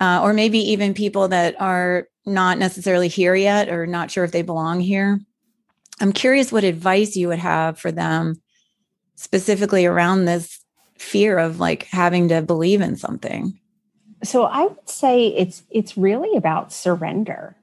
uh, 0.00 0.20
or 0.22 0.32
maybe 0.32 0.58
even 0.58 0.94
people 0.94 1.28
that 1.28 1.60
are 1.60 2.06
not 2.26 2.58
necessarily 2.58 3.08
here 3.08 3.34
yet 3.34 3.68
or 3.68 3.86
not 3.86 4.10
sure 4.10 4.24
if 4.24 4.32
they 4.32 4.42
belong 4.42 4.80
here, 4.80 5.20
I'm 6.00 6.12
curious 6.12 6.50
what 6.50 6.64
advice 6.64 7.16
you 7.16 7.28
would 7.28 7.38
have 7.38 7.78
for 7.78 7.92
them 7.92 8.40
specifically 9.16 9.84
around 9.84 10.24
this 10.24 10.60
fear 10.96 11.38
of 11.38 11.60
like 11.60 11.84
having 11.84 12.28
to 12.28 12.40
believe 12.40 12.80
in 12.80 12.96
something. 12.96 13.59
So 14.22 14.44
I 14.44 14.64
would 14.64 14.88
say 14.88 15.28
it's 15.28 15.62
it's 15.70 15.96
really 15.96 16.36
about 16.36 16.72
surrender. 16.72 17.56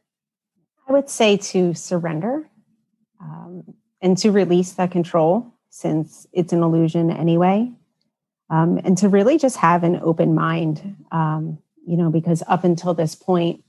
I 0.87 0.93
would 0.93 1.09
say 1.09 1.37
to 1.37 1.73
surrender 1.73 2.49
um, 3.21 3.75
and 4.01 4.17
to 4.19 4.31
release 4.31 4.73
that 4.73 4.91
control 4.91 5.53
since 5.69 6.25
it's 6.31 6.53
an 6.53 6.63
illusion 6.63 7.11
anyway. 7.11 7.71
Um, 8.49 8.79
and 8.83 8.97
to 8.99 9.09
really 9.09 9.37
just 9.37 9.57
have 9.57 9.83
an 9.83 9.99
open 10.01 10.33
mind, 10.33 10.95
um, 11.11 11.59
you 11.85 11.97
know, 11.97 12.09
because 12.09 12.41
up 12.47 12.63
until 12.63 12.93
this 12.93 13.13
point, 13.13 13.63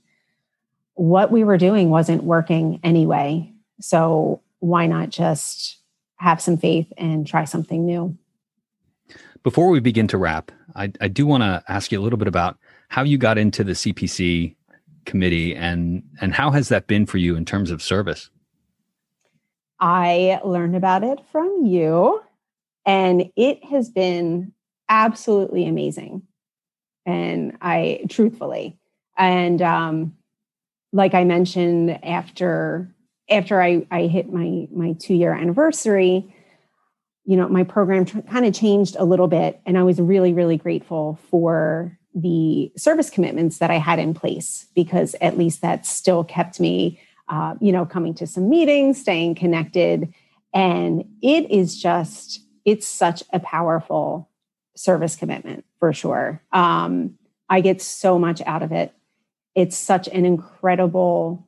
what 0.93 1.31
we 1.31 1.43
were 1.43 1.57
doing 1.57 1.89
wasn't 1.89 2.23
working 2.23 2.79
anyway. 2.83 3.51
So 3.81 4.41
why 4.59 4.87
not 4.87 5.09
just 5.09 5.77
have 6.15 6.41
some 6.41 6.57
faith 6.57 6.91
and 6.97 7.27
try 7.27 7.45
something 7.45 7.85
new? 7.85 8.17
Before 9.43 9.69
we 9.69 9.79
begin 9.79 10.07
to 10.07 10.17
wrap, 10.17 10.51
I, 10.75 10.91
I 10.99 11.07
do 11.07 11.25
want 11.25 11.43
to 11.43 11.63
ask 11.67 11.91
you 11.91 11.99
a 11.99 12.03
little 12.03 12.19
bit 12.19 12.27
about 12.27 12.57
how 12.89 13.03
you 13.03 13.17
got 13.17 13.37
into 13.37 13.63
the 13.63 13.71
CPC 13.71 14.55
committee 15.05 15.55
and 15.55 16.03
and 16.21 16.33
how 16.33 16.51
has 16.51 16.69
that 16.69 16.87
been 16.87 17.05
for 17.05 17.17
you 17.17 17.35
in 17.35 17.45
terms 17.45 17.71
of 17.71 17.81
service? 17.81 18.29
I 19.79 20.41
learned 20.43 20.75
about 20.75 21.03
it 21.03 21.19
from 21.31 21.65
you, 21.65 22.21
and 22.85 23.31
it 23.35 23.63
has 23.65 23.89
been 23.89 24.51
absolutely 24.89 25.67
amazing. 25.67 26.23
And 27.05 27.57
I 27.61 28.01
truthfully, 28.09 28.77
and 29.17 29.61
um, 29.61 30.17
like 30.91 31.13
I 31.13 31.23
mentioned, 31.23 32.03
after 32.03 32.93
after 33.29 33.61
I, 33.61 33.87
I 33.91 34.07
hit 34.07 34.33
my 34.33 34.67
my 34.71 34.93
two 34.93 35.13
year 35.13 35.33
anniversary, 35.33 36.33
you 37.23 37.37
know, 37.37 37.47
my 37.47 37.63
program 37.63 38.05
tr- 38.05 38.19
kind 38.21 38.45
of 38.45 38.53
changed 38.53 38.95
a 38.97 39.05
little 39.05 39.27
bit, 39.27 39.61
and 39.65 39.77
I 39.77 39.83
was 39.83 40.01
really 40.01 40.33
really 40.33 40.57
grateful 40.57 41.19
for 41.29 41.98
the 42.13 42.71
service 42.75 43.09
commitments 43.09 43.59
that 43.59 43.71
I 43.71 43.77
had 43.77 43.99
in 43.99 44.13
place 44.13 44.67
because 44.75 45.15
at 45.21 45.37
least 45.37 45.61
that 45.61 45.85
still 45.85 46.23
kept 46.23 46.59
me 46.59 46.99
uh, 47.29 47.53
you 47.61 47.71
know, 47.71 47.85
coming 47.85 48.13
to 48.15 48.27
some 48.27 48.49
meetings, 48.49 48.99
staying 48.99 49.35
connected. 49.35 50.11
And 50.53 51.05
it 51.21 51.49
is 51.51 51.79
just, 51.79 52.41
it's 52.65 52.87
such 52.87 53.23
a 53.31 53.39
powerful 53.39 54.29
service 54.75 55.15
commitment 55.15 55.63
for 55.79 55.93
sure. 55.93 56.41
Um, 56.51 57.17
I 57.47 57.61
get 57.61 57.81
so 57.81 58.17
much 58.17 58.41
out 58.45 58.63
of 58.63 58.71
it. 58.71 58.93
It's 59.55 59.77
such 59.77 60.07
an 60.07 60.25
incredible, 60.25 61.47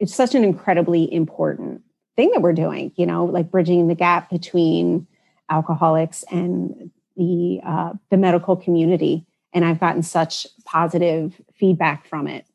it's 0.00 0.14
such 0.14 0.34
an 0.34 0.42
incredibly 0.42 1.12
important 1.12 1.82
thing 2.16 2.30
that 2.32 2.42
we're 2.42 2.52
doing, 2.52 2.92
you 2.96 3.06
know, 3.06 3.26
like 3.26 3.50
bridging 3.50 3.88
the 3.88 3.94
gap 3.94 4.30
between 4.30 5.06
alcoholics 5.48 6.24
and 6.30 6.90
the 7.16 7.60
uh, 7.64 7.92
the 8.10 8.16
medical 8.16 8.56
community. 8.56 9.26
And 9.52 9.64
I've 9.64 9.80
gotten 9.80 10.02
such 10.02 10.46
positive 10.64 11.40
feedback 11.54 12.06
from 12.06 12.26
it 12.26 12.46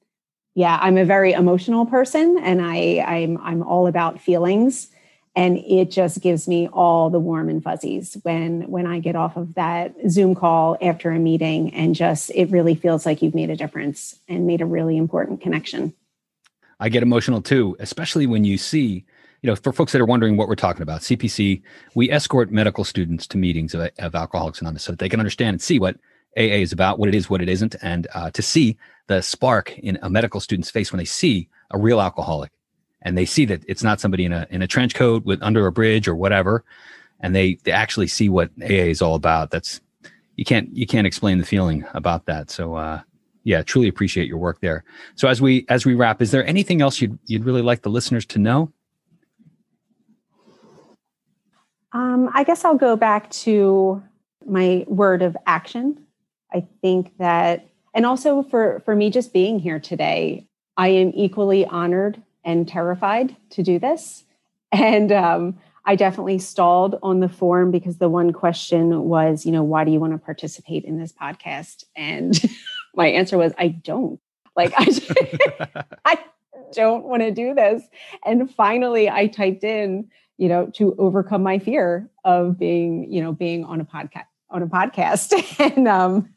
yeah, 0.56 0.80
I'm 0.82 0.98
a 0.98 1.06
very 1.06 1.34
emotional 1.34 1.86
person 1.86 2.40
and 2.42 2.62
I, 2.62 3.04
I'm 3.06 3.38
I'm 3.42 3.62
all 3.62 3.88
about 3.88 4.20
feelings. 4.20 4.90
And 5.38 5.58
it 5.58 5.92
just 5.92 6.22
gives 6.22 6.48
me 6.48 6.70
all 6.70 7.10
the 7.10 7.20
warm 7.20 7.50
and 7.50 7.62
fuzzies 7.62 8.18
when 8.24 8.62
when 8.72 8.88
I 8.88 9.00
get 9.00 9.18
off 9.18 9.36
of 9.36 9.54
that 9.56 9.94
Zoom 10.10 10.34
call 10.34 10.78
after 10.82 11.12
a 11.12 11.20
meeting 11.20 11.74
and 11.74 11.94
just 11.94 12.32
it 12.34 12.50
really 12.52 12.74
feels 12.74 13.06
like 13.06 13.22
you've 13.22 13.36
made 13.36 13.50
a 13.50 13.58
difference 13.58 14.18
and 14.30 14.48
made 14.48 14.62
a 14.62 14.66
really 14.66 14.96
important 14.96 15.42
connection. 15.42 15.94
I 16.80 16.88
get 16.88 17.04
emotional 17.04 17.42
too, 17.42 17.76
especially 17.80 18.26
when 18.26 18.46
you 18.46 18.58
see 18.58 19.06
you 19.42 19.52
know, 19.52 19.56
for 19.56 19.72
folks 19.72 19.92
that 19.92 20.02
are 20.02 20.06
wondering 20.06 20.38
what 20.38 20.48
we're 20.48 20.56
talking 20.56 20.82
about, 20.82 21.02
CPC, 21.02 21.62
we 21.94 22.10
escort 22.10 22.50
medical 22.50 22.84
students 22.84 23.28
to 23.28 23.38
meetings 23.38 23.76
of, 23.76 23.92
of 24.00 24.16
Alcoholics 24.16 24.60
Anonymous 24.60 24.84
so 24.84 24.94
that 24.94 24.98
they 24.98 25.10
can 25.10 25.20
understand 25.20 25.50
and 25.50 25.62
see 25.62 25.78
what 25.78 25.98
AA 26.38 26.62
is 26.62 26.72
about, 26.72 27.00
what 27.00 27.10
it 27.10 27.16
is, 27.16 27.30
what 27.30 27.42
it 27.42 27.50
isn't, 27.50 27.76
and 27.82 28.08
uh, 28.14 28.32
to 28.32 28.42
see 28.42 28.78
the 29.08 29.22
spark 29.22 29.78
in 29.80 29.98
a 30.02 30.10
medical 30.10 30.40
student's 30.40 30.72
face 30.72 30.92
when 30.92 30.98
they 30.98 31.06
see 31.06 31.48
a 31.72 31.78
real 31.78 32.02
alcoholic 32.02 32.52
and 33.06 33.18
they 33.18 33.26
see 33.26 33.46
that 33.46 33.64
it's 33.68 33.84
not 33.84 34.02
somebody 34.02 34.26
in 34.26 34.34
a 34.34 34.46
in 34.50 34.62
a 34.62 34.68
trench 34.68 34.96
coat 34.96 35.24
with 35.24 35.42
under 35.42 35.66
a 35.68 35.72
bridge 35.72 36.08
or 36.08 36.16
whatever, 36.16 36.66
and 37.22 37.34
they 37.34 37.54
they 37.64 37.72
actually 37.72 38.08
see 38.08 38.28
what 38.28 38.50
AA 38.62 38.90
is 38.90 39.02
all 39.02 39.16
about. 39.16 39.52
That's 39.52 39.80
you 40.36 40.44
can't 40.44 40.76
you 40.76 40.88
can't 40.88 41.08
explain 41.08 41.38
the 41.38 41.46
feeling 41.46 41.86
about 41.94 42.26
that. 42.26 42.50
So 42.50 42.74
uh, 42.74 43.02
yeah, 43.44 43.62
truly 43.62 43.88
appreciate 43.88 44.28
your 44.28 44.40
work 44.40 44.60
there. 44.60 44.84
So 45.14 45.28
as 45.28 45.40
we 45.40 45.66
as 45.70 45.86
we 45.86 45.94
wrap, 45.94 46.22
is 46.22 46.32
there 46.32 46.46
anything 46.46 46.82
else 46.82 47.00
you'd 47.00 47.18
you'd 47.28 47.46
really 47.46 47.62
like 47.62 47.84
the 47.84 47.90
listeners 47.90 48.26
to 48.28 48.40
know? 48.40 48.74
Um, 51.94 52.30
I 52.34 52.44
guess 52.44 52.66
I'll 52.66 52.76
go 52.76 52.98
back 52.98 53.30
to 53.32 54.04
my 54.46 54.84
word 54.88 55.22
of 55.22 55.38
action 55.46 56.05
I 56.56 56.66
think 56.82 57.18
that, 57.18 57.68
and 57.94 58.06
also 58.06 58.42
for, 58.42 58.82
for 58.86 58.96
me 58.96 59.10
just 59.10 59.34
being 59.34 59.60
here 59.60 59.78
today, 59.78 60.48
I 60.78 60.88
am 60.88 61.12
equally 61.14 61.66
honored 61.66 62.22
and 62.46 62.66
terrified 62.66 63.36
to 63.52 63.64
do 63.64 63.78
this. 63.78 64.24
And 64.72 65.12
um, 65.12 65.60
I 65.84 65.98
definitely 65.98 66.40
stalled 66.40 66.98
on 67.04 67.20
the 67.20 67.28
form 67.28 67.72
because 67.72 67.98
the 67.98 68.08
one 68.08 68.32
question 68.32 69.04
was, 69.04 69.46
you 69.46 69.52
know, 69.52 69.64
why 69.64 69.84
do 69.84 69.92
you 69.92 70.00
want 70.00 70.14
to 70.14 70.18
participate 70.18 70.86
in 70.86 70.98
this 70.98 71.12
podcast? 71.12 71.84
And 71.94 72.40
my 72.96 73.08
answer 73.08 73.38
was, 73.38 73.52
I 73.58 73.68
don't. 73.68 74.22
Like, 74.56 74.74
I, 74.78 75.84
I 76.06 76.24
don't 76.72 77.04
want 77.04 77.22
to 77.22 77.32
do 77.32 77.54
this. 77.54 77.84
And 78.26 78.50
finally, 78.50 79.10
I 79.10 79.28
typed 79.28 79.66
in, 79.66 80.10
you 80.38 80.48
know, 80.48 80.68
to 80.76 80.96
overcome 80.98 81.44
my 81.44 81.60
fear 81.60 82.10
of 82.24 82.58
being, 82.58 83.12
you 83.12 83.22
know, 83.22 83.34
being 83.34 83.66
on 83.66 83.82
a 83.82 83.86
podcast 83.86 84.24
on 84.56 84.64
a 84.64 84.68
podcast. 84.68 85.34
and 85.76 85.88
um, 85.88 86.34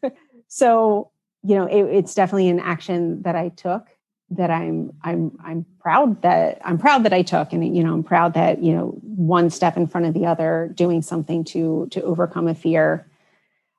so, 0.48 1.10
you 1.42 1.54
know, 1.54 1.66
it, 1.66 1.82
it's 1.84 2.14
definitely 2.14 2.48
an 2.48 2.60
action 2.60 3.22
that 3.22 3.36
I 3.36 3.50
took 3.50 3.86
that 4.30 4.50
I'm 4.50 4.92
I'm 5.02 5.38
I'm 5.42 5.64
proud 5.80 6.20
that 6.20 6.60
I'm 6.62 6.76
proud 6.76 7.04
that 7.04 7.14
I 7.14 7.22
took. 7.22 7.52
And 7.52 7.74
you 7.74 7.82
know 7.82 7.94
I'm 7.94 8.02
proud 8.02 8.34
that 8.34 8.62
you 8.62 8.74
know 8.74 8.98
one 9.02 9.48
step 9.48 9.76
in 9.76 9.86
front 9.86 10.06
of 10.06 10.14
the 10.14 10.26
other 10.26 10.70
doing 10.74 11.00
something 11.00 11.44
to 11.44 11.88
to 11.92 12.02
overcome 12.02 12.46
a 12.46 12.54
fear. 12.54 13.10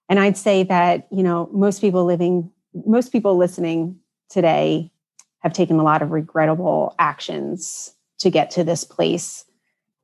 And 0.08 0.19
I'd 0.19 0.38
say 0.38 0.63
that 0.63 1.08
you 1.12 1.21
know 1.21 1.49
most 1.52 1.82
people 1.82 2.06
living 2.06 2.49
most 2.73 3.12
people 3.12 3.38
listening 3.38 3.99
today 4.30 4.91
have 5.39 5.54
taken 5.54 5.80
a 5.80 5.84
lot 5.84 6.02
of 6.02 6.12
regrettable 6.12 6.95
actions 6.97 7.93
to 8.19 8.30
get 8.30 8.52
to 8.52 8.63
this 8.63 8.84
place 8.84 9.45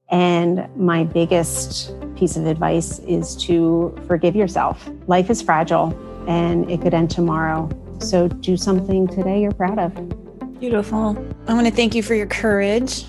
and 0.10 0.68
my 0.76 1.04
biggest 1.04 1.94
piece 2.16 2.38
of 2.38 2.46
advice 2.46 3.00
is 3.00 3.36
to 3.36 3.96
forgive 4.08 4.36
yourself 4.36 4.90
life 5.08 5.30
is 5.30 5.42
fragile 5.42 5.94
and 6.28 6.70
it 6.70 6.82
could 6.82 6.94
end 6.94 7.10
tomorrow 7.10 7.70
so 8.00 8.28
do 8.28 8.56
something 8.56 9.08
today 9.08 9.42
you're 9.42 9.52
proud 9.54 9.80
of 9.80 9.94
Beautiful. 10.60 11.18
I 11.48 11.54
want 11.54 11.68
to 11.68 11.74
thank 11.74 11.96
you 11.96 12.02
for 12.02 12.16
your 12.16 12.28
courage. 12.28 13.06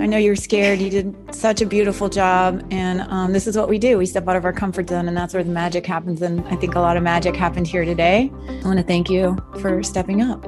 I 0.00 0.06
know 0.06 0.16
you're 0.16 0.36
scared. 0.36 0.78
You 0.78 0.90
did 0.90 1.34
such 1.34 1.60
a 1.60 1.66
beautiful 1.66 2.08
job. 2.08 2.66
And 2.70 3.02
um, 3.02 3.32
this 3.32 3.46
is 3.46 3.56
what 3.56 3.68
we 3.68 3.78
do 3.78 3.98
we 3.98 4.06
step 4.06 4.26
out 4.28 4.36
of 4.36 4.44
our 4.44 4.52
comfort 4.52 4.88
zone, 4.88 5.08
and 5.08 5.16
that's 5.16 5.34
where 5.34 5.44
the 5.44 5.50
magic 5.50 5.84
happens. 5.84 6.22
And 6.22 6.46
I 6.46 6.56
think 6.56 6.74
a 6.74 6.80
lot 6.80 6.96
of 6.96 7.02
magic 7.02 7.36
happened 7.36 7.66
here 7.66 7.84
today. 7.84 8.30
I 8.48 8.62
want 8.64 8.78
to 8.78 8.84
thank 8.84 9.10
you 9.10 9.36
for 9.60 9.82
stepping 9.82 10.22
up. 10.22 10.42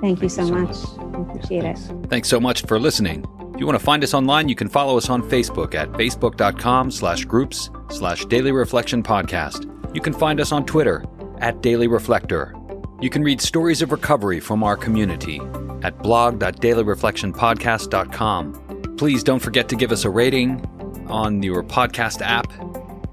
Thank 0.00 0.22
you 0.22 0.28
so, 0.28 0.46
so 0.46 0.54
much. 0.54 0.68
much. 0.68 1.16
I 1.16 1.20
appreciate 1.20 1.62
Thanks. 1.62 1.88
it. 1.88 2.10
Thanks 2.10 2.28
so 2.28 2.40
much 2.40 2.62
for 2.62 2.80
listening. 2.80 3.26
If 3.58 3.60
you 3.60 3.66
want 3.66 3.78
to 3.80 3.84
find 3.84 4.04
us 4.04 4.14
online, 4.14 4.48
you 4.48 4.54
can 4.54 4.68
follow 4.68 4.96
us 4.96 5.10
on 5.10 5.20
Facebook 5.20 5.74
at 5.74 5.90
facebook.com 5.90 6.92
slash 6.92 7.24
groups 7.24 7.70
slash 7.90 8.24
daily 8.26 8.52
reflection 8.52 9.02
podcast. 9.02 9.68
You 9.92 10.00
can 10.00 10.12
find 10.12 10.38
us 10.38 10.52
on 10.52 10.64
Twitter 10.64 11.04
at 11.38 11.60
Daily 11.60 11.88
Reflector. 11.88 12.54
You 13.00 13.10
can 13.10 13.24
read 13.24 13.40
stories 13.40 13.82
of 13.82 13.90
recovery 13.90 14.38
from 14.38 14.62
our 14.62 14.76
community 14.76 15.40
at 15.82 16.00
blog.dailyreflectionpodcast.com. 16.04 18.96
Please 18.96 19.24
don't 19.24 19.40
forget 19.40 19.68
to 19.70 19.74
give 19.74 19.90
us 19.90 20.04
a 20.04 20.10
rating 20.10 20.64
on 21.08 21.42
your 21.42 21.64
podcast 21.64 22.22
app. 22.22 22.46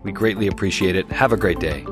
We 0.03 0.11
greatly 0.11 0.45
appreciate 0.45 0.95
it. 0.95 1.11
Have 1.11 1.33
a 1.33 1.37
great 1.37 1.57
day. 1.57 1.83